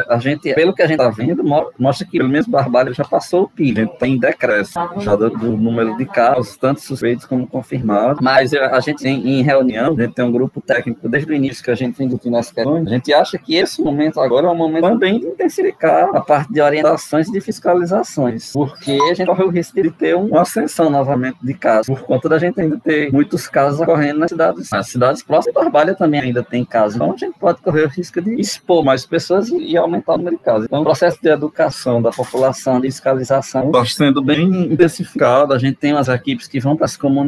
a 0.07 0.17
gente 0.17 0.53
pelo 0.53 0.73
que 0.73 0.81
a 0.81 0.87
gente 0.87 0.99
está 0.99 1.09
vendo, 1.09 1.43
mostra 1.43 2.05
que, 2.05 2.17
pelo 2.17 2.29
menos, 2.29 2.47
Barbalho 2.47 2.93
já 2.93 3.03
passou 3.03 3.43
o 3.43 3.49
PIB, 3.49 3.81
a 3.81 3.83
gente 3.85 3.97
tem 3.97 4.17
decréscimo 4.17 4.89
já 4.99 5.15
do, 5.15 5.29
do 5.29 5.57
número 5.57 5.97
de 5.97 6.05
casos, 6.05 6.55
tanto 6.57 6.81
suspeitos 6.81 7.25
como 7.33 7.47
confirmado, 7.47 8.19
mas 8.21 8.53
a 8.53 8.79
gente 8.79 9.01
tem 9.01 9.27
em 9.27 9.41
reunião, 9.41 9.93
a 9.97 10.01
gente 10.01 10.13
tem 10.13 10.23
um 10.23 10.31
grupo 10.31 10.61
técnico 10.61 11.09
desde 11.09 11.31
o 11.31 11.35
início 11.35 11.63
que 11.63 11.71
a 11.71 11.75
gente 11.75 11.97
tem 11.97 12.07
discutindo 12.07 12.37
as 12.37 12.51
questões, 12.51 12.87
a 12.87 12.89
gente 12.89 13.13
acha 13.13 13.37
que 13.37 13.55
esse 13.55 13.81
momento 13.81 14.19
agora 14.19 14.47
é 14.47 14.49
um 14.49 14.55
momento 14.55 14.83
também 14.83 15.19
de 15.19 15.25
intensificar 15.25 16.15
a 16.15 16.21
parte 16.21 16.53
de 16.53 16.61
orientações 16.61 17.27
e 17.27 17.31
de 17.31 17.41
fiscalizações, 17.41 18.51
porque 18.51 18.97
a 19.09 19.13
gente 19.13 19.27
corre 19.27 19.43
o 19.43 19.49
risco 19.49 19.81
de 19.81 19.89
ter 19.89 20.15
uma 20.15 20.41
ascensão 20.41 20.89
novamente 20.89 21.37
de 21.41 21.53
casos, 21.53 21.87
por 21.87 22.05
conta 22.05 22.29
da 22.29 22.37
gente 22.37 22.59
ainda 22.61 22.79
ter 22.79 23.11
muitos 23.11 23.47
casos 23.47 23.79
ocorrendo 23.79 24.19
nas 24.19 24.29
cidades, 24.29 24.69
nas 24.69 24.87
cidades 24.87 25.23
próximas, 25.23 25.53
Barbalha 25.55 25.95
também 25.95 26.21
ainda 26.21 26.43
tem 26.43 26.63
casos, 26.63 26.95
então 26.95 27.13
a 27.13 27.17
gente 27.17 27.37
pode 27.39 27.61
correr 27.61 27.85
o 27.85 27.89
risco 27.89 28.21
de 28.21 28.39
expor 28.39 28.83
mais 28.83 29.05
pessoas 29.05 29.49
e 29.49 29.75
aumentar 29.75 30.13
o 30.13 30.17
número 30.17 30.37
de 30.37 30.43
casos. 30.43 30.65
Então 30.65 30.81
o 30.81 30.83
processo 30.83 31.17
de 31.21 31.29
educação 31.29 32.01
da 32.01 32.11
população, 32.11 32.79
de 32.79 32.87
fiscalização, 32.87 33.67
está 33.67 33.85
sendo 33.85 34.21
bem 34.21 34.71
intensificado, 34.71 35.53
a 35.53 35.57
gente 35.57 35.77
tem 35.77 35.93
umas 35.93 36.07
equipes 36.07 36.47
que 36.47 36.59
vão 36.59 36.75
para 36.75 36.85
as 36.85 36.95
comunidades 36.97 37.22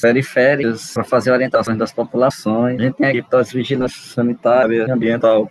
periféricas 0.00 0.92
para 0.92 1.04
fazer 1.04 1.30
orientações 1.30 1.78
das 1.78 1.92
populações. 1.92 2.80
A 2.80 2.82
gente 2.84 2.94
tem 2.94 3.08
equipes 3.08 3.30
das 3.30 3.52
vigilância 3.52 4.00
sanitária 4.14 4.86
e 4.86 4.90
ambiental 4.90 5.50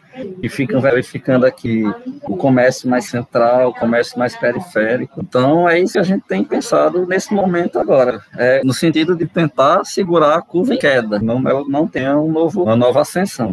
ficam 0.49 0.79
verificando 0.79 1.45
aqui 1.45 1.83
o 2.23 2.37
comércio 2.37 2.89
mais 2.89 3.05
central, 3.05 3.69
o 3.69 3.73
comércio 3.73 4.17
mais 4.17 4.35
periférico. 4.35 5.21
Então, 5.21 5.67
é 5.67 5.79
isso 5.79 5.93
que 5.93 5.99
a 5.99 6.03
gente 6.03 6.25
tem 6.27 6.43
pensado 6.43 7.05
nesse 7.05 7.33
momento 7.33 7.79
agora, 7.79 8.23
é, 8.37 8.61
no 8.63 8.73
sentido 8.73 9.15
de 9.15 9.25
tentar 9.25 9.83
segurar 9.83 10.35
a 10.35 10.41
curva 10.41 10.73
em 10.73 10.77
queda, 10.77 11.19
não, 11.19 11.41
não 11.41 11.87
tenha 11.87 12.17
um 12.17 12.31
novo, 12.31 12.63
uma 12.63 12.75
nova 12.75 13.01
ascensão. 13.01 13.51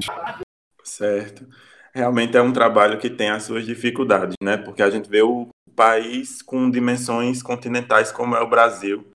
Certo. 0.85 1.47
Realmente 1.95 2.37
é 2.37 2.43
um 2.43 2.53
trabalho 2.53 2.99
que 2.99 3.11
tem 3.11 3.31
as 3.31 3.43
suas 3.43 3.67
dificuldades, 3.67 4.35
né? 4.43 4.57
Porque 4.57 4.83
a 4.83 4.89
gente 4.89 5.11
vê 5.11 5.23
o 5.23 5.49
país 5.77 6.41
com 6.41 6.71
dimensões 6.71 7.43
continentais 7.43 8.11
como 8.13 8.35
é 8.37 8.41
o 8.41 8.49
Brasil, 8.49 9.12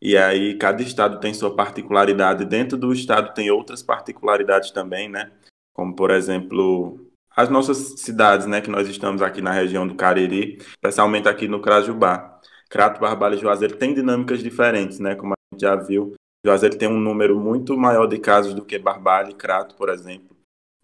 e 0.00 0.16
aí 0.16 0.56
cada 0.56 0.82
estado 0.82 1.20
tem 1.20 1.34
sua 1.34 1.54
particularidade. 1.54 2.44
Dentro 2.44 2.78
do 2.78 2.92
estado 2.92 3.34
tem 3.34 3.50
outras 3.50 3.82
particularidades 3.82 4.70
também, 4.70 5.08
né? 5.08 5.30
Como, 5.74 5.94
por 5.94 6.10
exemplo, 6.10 7.10
as 7.36 7.48
nossas 7.48 8.00
cidades, 8.00 8.46
né? 8.46 8.60
Que 8.60 8.70
nós 8.70 8.88
estamos 8.88 9.20
aqui 9.20 9.42
na 9.42 9.52
região 9.52 9.86
do 9.86 9.94
Cariri, 9.94 10.56
especialmente 10.58 11.28
aqui 11.28 11.46
no 11.46 11.60
Crajubá. 11.60 12.40
Crato, 12.70 13.00
Barbalha 13.00 13.34
e 13.34 13.38
Juazeiro 13.38 13.76
têm 13.76 13.92
dinâmicas 13.92 14.42
diferentes, 14.42 14.98
né? 14.98 15.14
Como 15.14 15.32
a 15.32 15.54
gente 15.54 15.60
já 15.60 15.76
viu. 15.76 16.14
Juazeiro 16.44 16.78
tem 16.78 16.88
um 16.88 16.98
número 16.98 17.38
muito 17.38 17.76
maior 17.76 18.06
de 18.06 18.18
casos 18.18 18.54
do 18.54 18.64
que 18.64 18.78
Barbalha 18.78 19.30
e 19.30 19.34
Crato, 19.34 19.74
por 19.74 19.90
exemplo. 19.90 20.36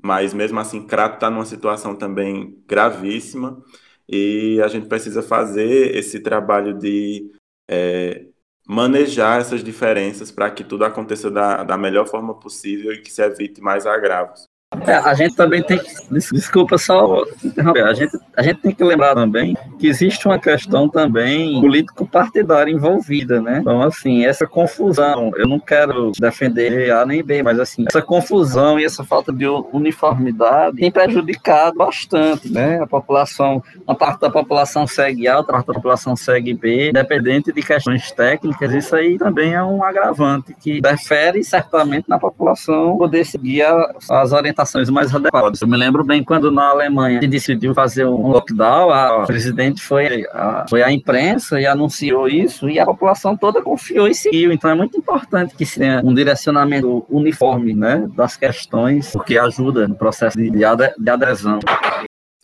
Mas 0.02 0.34
mesmo 0.34 0.60
assim, 0.60 0.86
Crato 0.86 1.14
está 1.14 1.30
numa 1.30 1.46
situação 1.46 1.96
também 1.96 2.62
gravíssima 2.66 3.62
e 4.08 4.60
a 4.62 4.68
gente 4.68 4.86
precisa 4.86 5.22
fazer 5.22 5.96
esse 5.96 6.20
trabalho 6.20 6.74
de 6.78 7.32
é, 7.68 8.26
manejar 8.66 9.40
essas 9.40 9.62
diferenças 9.62 10.30
para 10.30 10.50
que 10.50 10.64
tudo 10.64 10.84
aconteça 10.84 11.30
da, 11.30 11.62
da 11.62 11.78
melhor 11.78 12.06
forma 12.08 12.34
possível 12.34 12.92
e 12.92 13.00
que 13.00 13.12
se 13.12 13.22
evite 13.22 13.60
mais 13.60 13.86
agravos. 13.86 14.48
É, 14.84 14.94
a 14.94 15.14
gente 15.14 15.36
também 15.36 15.62
tem 15.62 15.78
que. 15.78 15.86
Desculpa 16.10 16.76
só. 16.76 17.22
A 17.84 17.94
gente, 17.94 18.18
a 18.36 18.42
gente 18.42 18.60
tem 18.60 18.74
que 18.74 18.82
lembrar 18.82 19.14
também 19.14 19.56
que 19.78 19.86
existe 19.86 20.26
uma 20.26 20.40
questão 20.40 20.88
também 20.88 21.60
político-partidária 21.60 22.72
envolvida, 22.72 23.40
né? 23.40 23.58
Então, 23.60 23.80
assim, 23.80 24.24
essa 24.24 24.44
confusão, 24.44 25.30
eu 25.36 25.46
não 25.46 25.60
quero 25.60 26.10
defender 26.18 26.90
A 26.90 27.06
nem 27.06 27.22
B, 27.22 27.44
mas 27.44 27.60
assim, 27.60 27.84
essa 27.86 28.02
confusão 28.02 28.78
e 28.78 28.84
essa 28.84 29.04
falta 29.04 29.32
de 29.32 29.46
uniformidade 29.46 30.78
tem 30.78 30.90
prejudicado 30.90 31.76
bastante, 31.76 32.52
né? 32.52 32.80
A 32.80 32.86
população, 32.88 33.62
uma 33.86 33.94
parte 33.94 34.20
da 34.20 34.30
população 34.30 34.84
segue 34.84 35.28
A, 35.28 35.38
outra 35.38 35.52
parte 35.54 35.68
da 35.68 35.74
população 35.74 36.16
segue 36.16 36.54
B, 36.54 36.90
independente 36.90 37.52
de 37.52 37.62
questões 37.62 38.10
técnicas, 38.10 38.74
isso 38.74 38.96
aí 38.96 39.16
também 39.16 39.54
é 39.54 39.62
um 39.62 39.84
agravante 39.84 40.54
que 40.54 40.78
interfere 40.78 41.44
certamente 41.44 42.08
na 42.08 42.18
população 42.18 42.98
poder 42.98 43.24
seguir 43.24 43.62
as 43.62 44.32
orientações 44.32 44.55
orientações 44.56 44.88
mais 44.88 45.14
adequadas. 45.14 45.60
Eu 45.60 45.68
me 45.68 45.76
lembro 45.76 46.02
bem 46.02 46.24
quando 46.24 46.50
na 46.50 46.70
Alemanha 46.70 47.20
se 47.20 47.28
decidiu 47.28 47.74
fazer 47.74 48.06
um 48.06 48.28
lockdown, 48.28 48.90
a 48.90 49.24
presidente 49.26 49.82
foi 49.82 50.24
a, 50.32 50.64
foi 50.68 50.82
a 50.82 50.90
imprensa 50.90 51.60
e 51.60 51.66
anunciou 51.66 52.26
isso 52.26 52.68
e 52.68 52.78
a 52.78 52.86
população 52.86 53.36
toda 53.36 53.62
confiou 53.62 54.08
e 54.08 54.14
seguiu. 54.14 54.52
Então 54.52 54.70
é 54.70 54.74
muito 54.74 54.96
importante 54.96 55.54
que 55.54 55.66
se 55.66 55.78
tenha 55.78 56.00
um 56.02 56.14
direcionamento 56.14 57.04
uniforme 57.10 57.74
né, 57.74 58.08
das 58.16 58.36
questões, 58.36 59.12
porque 59.12 59.36
ajuda 59.36 59.86
no 59.86 59.94
processo 59.94 60.36
de, 60.36 60.50
de 60.50 60.64
adesão. 60.64 61.60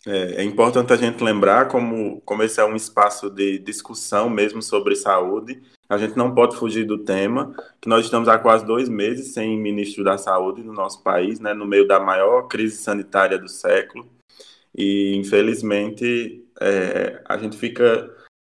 É, 0.05 0.41
é, 0.41 0.43
importante 0.43 0.91
a 0.91 0.97
gente 0.97 1.23
lembrar 1.23 1.69
como, 1.69 2.19
como 2.21 2.43
esse 2.43 2.59
é 2.59 2.65
um 2.65 2.75
espaço 2.75 3.29
de 3.29 3.57
discussão 3.59 4.29
mesmo 4.29 4.61
sobre 4.61 4.95
saúde. 4.95 5.61
A 5.87 5.97
gente 5.97 6.17
não 6.17 6.33
pode 6.33 6.57
fugir 6.57 6.85
do 6.85 6.97
tema, 6.97 7.55
que 7.79 7.87
nós 7.87 8.03
estamos 8.03 8.27
há 8.27 8.37
quase 8.37 8.65
dois 8.65 8.89
meses 8.89 9.33
sem 9.33 9.57
ministro 9.57 10.03
da 10.03 10.17
saúde 10.17 10.61
no 10.61 10.73
nosso 10.73 11.01
país, 11.03 11.39
né, 11.39 11.53
no 11.53 11.65
meio 11.65 11.87
da 11.87 11.99
maior 11.99 12.47
crise 12.47 12.77
sanitária 12.77 13.37
do 13.37 13.47
século. 13.47 14.05
E, 14.75 15.15
infelizmente, 15.15 16.43
é, 16.59 17.21
a 17.25 17.37
gente 17.37 17.55
fica 17.55 18.09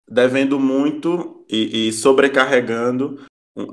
devendo 0.10 0.60
muito 0.60 1.46
e, 1.50 1.90
e 1.90 1.94
sobrecarregando 1.94 3.20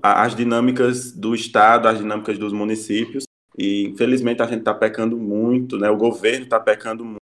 as 0.02 0.34
dinâmicas 0.34 1.12
do 1.12 1.34
Estado, 1.34 1.88
as 1.88 1.98
dinâmicas 1.98 2.38
dos 2.38 2.52
municípios. 2.52 3.24
E, 3.56 3.86
infelizmente, 3.88 4.42
a 4.42 4.46
gente 4.46 4.60
está 4.60 4.74
pecando 4.74 5.16
muito, 5.16 5.78
né, 5.78 5.88
o 5.88 5.96
governo 5.96 6.44
está 6.44 6.60
pecando 6.60 7.04
muito 7.04 7.21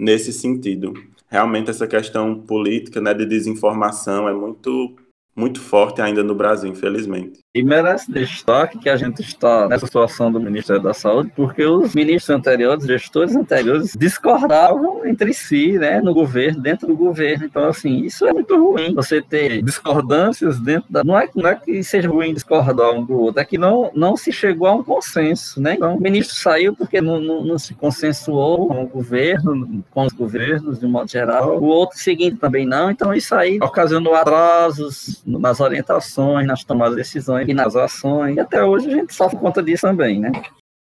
nesse 0.00 0.32
sentido. 0.32 0.92
Realmente 1.28 1.70
essa 1.70 1.86
questão 1.86 2.40
política, 2.40 3.00
né, 3.00 3.12
de 3.14 3.26
desinformação 3.26 4.28
é 4.28 4.32
muito 4.32 4.96
muito 5.36 5.60
forte 5.60 6.00
ainda 6.00 6.22
no 6.22 6.34
Brasil, 6.34 6.70
infelizmente. 6.70 7.40
E 7.56 7.62
merece 7.62 8.10
destaque 8.10 8.80
que 8.80 8.88
a 8.88 8.96
gente 8.96 9.22
está 9.22 9.68
nessa 9.68 9.86
situação 9.86 10.32
do 10.32 10.40
Ministério 10.40 10.82
da 10.82 10.92
Saúde, 10.92 11.30
porque 11.36 11.64
os 11.64 11.94
ministros 11.94 12.36
anteriores, 12.36 12.84
gestores 12.84 13.36
anteriores, 13.36 13.92
discordavam 13.96 15.06
entre 15.06 15.32
si, 15.32 15.78
né, 15.78 16.00
no 16.00 16.12
governo, 16.12 16.60
dentro 16.60 16.88
do 16.88 16.96
governo. 16.96 17.44
Então, 17.44 17.68
assim, 17.68 17.98
isso 17.98 18.26
é 18.26 18.32
muito 18.32 18.56
ruim. 18.56 18.92
Você 18.96 19.22
ter 19.22 19.62
discordâncias 19.62 20.58
dentro 20.58 20.86
da. 20.90 21.04
Não 21.04 21.16
é, 21.16 21.28
não 21.32 21.48
é 21.48 21.54
que 21.54 21.80
seja 21.84 22.08
ruim 22.08 22.34
discordar 22.34 22.90
um 22.90 23.04
do 23.04 23.16
outro, 23.16 23.40
é 23.40 23.44
que 23.44 23.56
não, 23.56 23.88
não 23.94 24.16
se 24.16 24.32
chegou 24.32 24.66
a 24.66 24.72
um 24.72 24.82
consenso, 24.82 25.60
né? 25.60 25.74
Então, 25.74 25.94
o 25.94 26.00
ministro 26.00 26.34
saiu 26.34 26.74
porque 26.74 27.00
não, 27.00 27.20
não, 27.20 27.44
não 27.44 27.56
se 27.56 27.72
consensuou 27.72 28.66
com 28.66 28.82
o 28.82 28.88
governo, 28.88 29.84
com 29.92 30.04
os 30.04 30.12
governos, 30.12 30.80
de 30.80 30.86
um 30.86 30.90
modo 30.90 31.08
geral. 31.08 31.56
O 31.60 31.66
outro 31.66 32.00
seguinte 32.00 32.36
também 32.36 32.66
não. 32.66 32.90
Então, 32.90 33.14
isso 33.14 33.32
aí 33.32 33.60
ocasionou 33.62 34.16
atrasos 34.16 35.22
nas 35.24 35.60
orientações, 35.60 36.48
nas 36.48 36.64
tomadas 36.64 36.96
de 36.96 37.02
decisões 37.02 37.43
e 37.46 37.54
nas 37.54 37.76
ações. 37.76 38.36
E 38.36 38.40
até 38.40 38.64
hoje 38.64 38.88
a 38.88 38.96
gente 38.96 39.14
sofre 39.14 39.38
conta 39.38 39.62
disso 39.62 39.86
também, 39.86 40.20
né? 40.20 40.32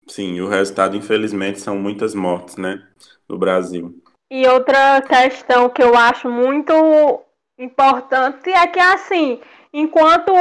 Sim, 0.07 0.35
e 0.35 0.41
o 0.41 0.49
resultado, 0.49 0.97
infelizmente, 0.97 1.59
são 1.59 1.77
muitas 1.77 2.15
mortes, 2.15 2.57
né, 2.57 2.81
no 3.27 3.37
Brasil. 3.37 3.93
E 4.31 4.47
outra 4.47 5.01
questão 5.01 5.69
que 5.69 5.81
eu 5.81 5.95
acho 5.95 6.29
muito 6.29 6.73
importante 7.57 8.49
é 8.49 8.67
que, 8.67 8.79
assim, 8.79 9.39
enquanto 9.71 10.33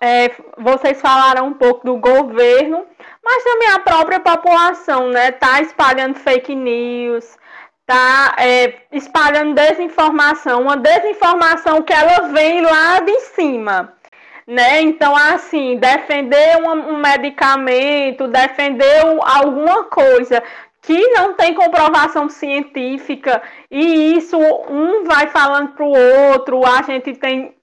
é, 0.00 0.30
vocês 0.58 1.00
falaram 1.00 1.46
um 1.46 1.52
pouco 1.52 1.84
do 1.84 1.96
governo, 1.96 2.86
mas 3.22 3.44
também 3.44 3.68
a 3.68 3.78
própria 3.78 4.20
população, 4.20 5.08
né, 5.10 5.32
tá 5.32 5.60
espalhando 5.60 6.18
fake 6.18 6.54
news, 6.54 7.36
tá 7.86 8.34
é, 8.38 8.74
espalhando 8.92 9.54
desinformação, 9.54 10.62
uma 10.62 10.76
desinformação 10.76 11.82
que 11.82 11.92
ela 11.92 12.28
vem 12.28 12.62
lá 12.62 13.00
de 13.00 13.20
cima 13.20 13.99
né? 14.50 14.82
Então, 14.82 15.14
assim, 15.14 15.76
defender 15.76 16.56
um, 16.60 16.94
um 16.94 16.96
medicamento, 16.96 18.26
defender 18.26 19.06
um, 19.06 19.24
alguma 19.24 19.84
coisa 19.84 20.42
que 20.82 21.08
não 21.10 21.34
tem 21.34 21.54
comprovação 21.54 22.28
científica 22.28 23.40
e 23.70 24.16
isso 24.16 24.36
um 24.68 25.04
vai 25.04 25.28
falando 25.28 25.68
para 25.74 25.84
o 25.84 25.94
outro, 26.32 26.66
a 26.66 26.82
gente 26.82 27.12
tem 27.14 27.54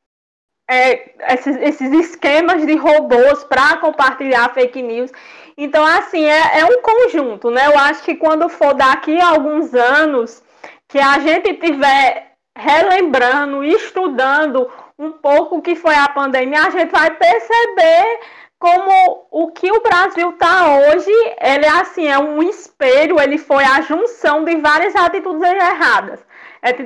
é, 0.69 1.33
esses, 1.33 1.57
esses, 1.57 1.91
esquemas 1.91 2.65
de 2.65 2.75
robôs 2.77 3.43
para 3.43 3.77
compartilhar 3.77 4.53
fake 4.53 4.81
news. 4.81 5.11
Então, 5.57 5.85
assim, 5.85 6.23
é, 6.23 6.59
é 6.59 6.65
um 6.65 6.81
conjunto, 6.81 7.51
né? 7.51 7.67
Eu 7.67 7.77
acho 7.77 8.01
que 8.03 8.15
quando 8.15 8.47
for 8.47 8.73
daqui 8.73 9.19
a 9.19 9.29
alguns 9.29 9.73
anos 9.73 10.41
que 10.87 10.99
a 10.99 11.19
gente 11.19 11.53
tiver 11.55 12.31
relembrando, 12.57 13.63
estudando 13.63 14.69
um 14.97 15.11
pouco 15.11 15.61
que 15.61 15.75
foi 15.75 15.95
a 15.95 16.09
pandemia, 16.09 16.63
a 16.63 16.69
gente 16.69 16.91
vai 16.91 17.11
perceber 17.11 18.19
como 18.59 19.27
o 19.29 19.51
que 19.51 19.71
o 19.71 19.81
Brasil 19.81 20.31
está 20.31 20.79
hoje, 20.79 21.11
ele 21.39 21.65
é 21.65 21.69
assim, 21.69 22.07
é 22.07 22.17
um 22.17 22.41
espelho, 22.41 23.19
ele 23.19 23.37
foi 23.37 23.63
a 23.63 23.81
junção 23.81 24.43
de 24.43 24.55
várias 24.57 24.95
atitudes 24.95 25.43
erradas. 25.43 26.25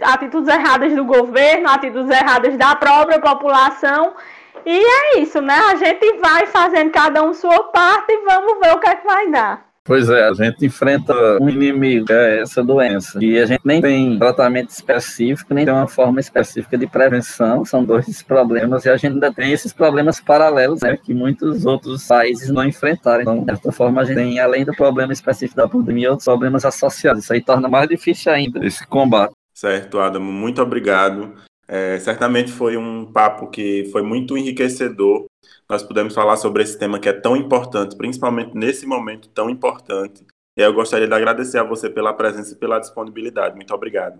Atitudes 0.03 0.49
erradas 0.53 0.93
do 0.93 1.05
governo, 1.05 1.69
atitudes 1.69 2.11
erradas 2.11 2.57
da 2.57 2.75
própria 2.75 3.19
população. 3.21 4.13
E 4.65 4.77
é 4.77 5.19
isso, 5.19 5.41
né? 5.41 5.55
A 5.71 5.75
gente 5.75 6.17
vai 6.17 6.45
fazendo 6.45 6.91
cada 6.91 7.23
um 7.23 7.33
sua 7.33 7.63
parte 7.71 8.11
e 8.11 8.25
vamos 8.25 8.59
ver 8.59 8.75
o 8.75 8.79
que 8.79 8.89
é 8.89 8.95
que 8.95 9.07
vai 9.07 9.27
dar. 9.29 9.70
Pois 9.83 10.09
é, 10.09 10.27
a 10.27 10.33
gente 10.33 10.63
enfrenta 10.63 11.13
um 11.41 11.49
inimigo, 11.49 12.05
que 12.05 12.13
é 12.13 12.41
essa 12.41 12.63
doença. 12.63 13.17
E 13.19 13.39
a 13.39 13.47
gente 13.47 13.61
nem 13.65 13.81
tem 13.81 14.19
tratamento 14.19 14.69
específico, 14.69 15.55
nem 15.55 15.65
tem 15.65 15.73
uma 15.73 15.87
forma 15.87 16.19
específica 16.19 16.77
de 16.77 16.85
prevenção. 16.85 17.65
São 17.65 17.83
dois 17.83 18.21
problemas. 18.21 18.85
E 18.85 18.89
a 18.89 18.97
gente 18.97 19.13
ainda 19.13 19.33
tem 19.33 19.51
esses 19.51 19.73
problemas 19.73 20.21
paralelos, 20.21 20.81
né, 20.81 20.95
que 20.97 21.13
muitos 21.15 21.65
outros 21.65 22.05
países 22.05 22.49
não 22.49 22.63
enfrentaram. 22.63 23.21
Então, 23.21 23.43
dessa 23.43 23.71
forma, 23.71 24.01
a 24.01 24.05
gente 24.05 24.17
tem, 24.17 24.39
além 24.39 24.63
do 24.63 24.73
problema 24.73 25.13
específico 25.13 25.57
da 25.57 25.67
pandemia, 25.67 26.11
outros 26.11 26.25
problemas 26.25 26.63
associados. 26.63 27.23
Isso 27.23 27.33
aí 27.33 27.41
torna 27.41 27.67
mais 27.67 27.89
difícil 27.89 28.31
ainda 28.31 28.63
esse 28.63 28.85
combate. 28.85 29.33
Certo, 29.51 29.99
Adamo. 29.99 30.31
Muito 30.31 30.61
obrigado. 30.61 31.33
É, 31.71 31.97
certamente 31.99 32.51
foi 32.51 32.75
um 32.75 33.09
papo 33.09 33.49
que 33.49 33.89
foi 33.93 34.01
muito 34.01 34.37
enriquecedor 34.37 35.25
nós 35.71 35.81
pudemos 35.81 36.13
falar 36.13 36.35
sobre 36.35 36.63
esse 36.63 36.77
tema 36.77 36.99
que 36.99 37.07
é 37.07 37.13
tão 37.13 37.33
importante, 37.37 37.95
principalmente 37.95 38.53
nesse 38.53 38.85
momento 38.85 39.29
tão 39.29 39.49
importante. 39.49 40.25
E 40.57 40.61
eu 40.61 40.73
gostaria 40.73 41.07
de 41.07 41.13
agradecer 41.13 41.59
a 41.59 41.63
você 41.63 41.89
pela 41.89 42.13
presença 42.13 42.53
e 42.53 42.57
pela 42.57 42.77
disponibilidade. 42.77 43.55
Muito 43.55 43.73
obrigado. 43.73 44.19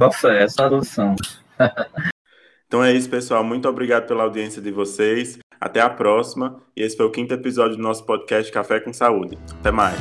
Nossa, 0.00 0.32
é 0.32 0.44
essa 0.44 0.64
adoção. 0.64 1.14
então 2.66 2.82
é 2.82 2.90
isso, 2.90 3.10
pessoal. 3.10 3.44
Muito 3.44 3.68
obrigado 3.68 4.06
pela 4.06 4.22
audiência 4.22 4.62
de 4.62 4.70
vocês. 4.70 5.38
Até 5.60 5.82
a 5.82 5.90
próxima. 5.90 6.58
E 6.74 6.82
esse 6.82 6.96
foi 6.96 7.04
o 7.04 7.10
quinto 7.10 7.34
episódio 7.34 7.76
do 7.76 7.82
nosso 7.82 8.06
podcast 8.06 8.50
Café 8.50 8.80
com 8.80 8.90
Saúde. 8.94 9.36
Até 9.60 9.70
mais. 9.70 9.98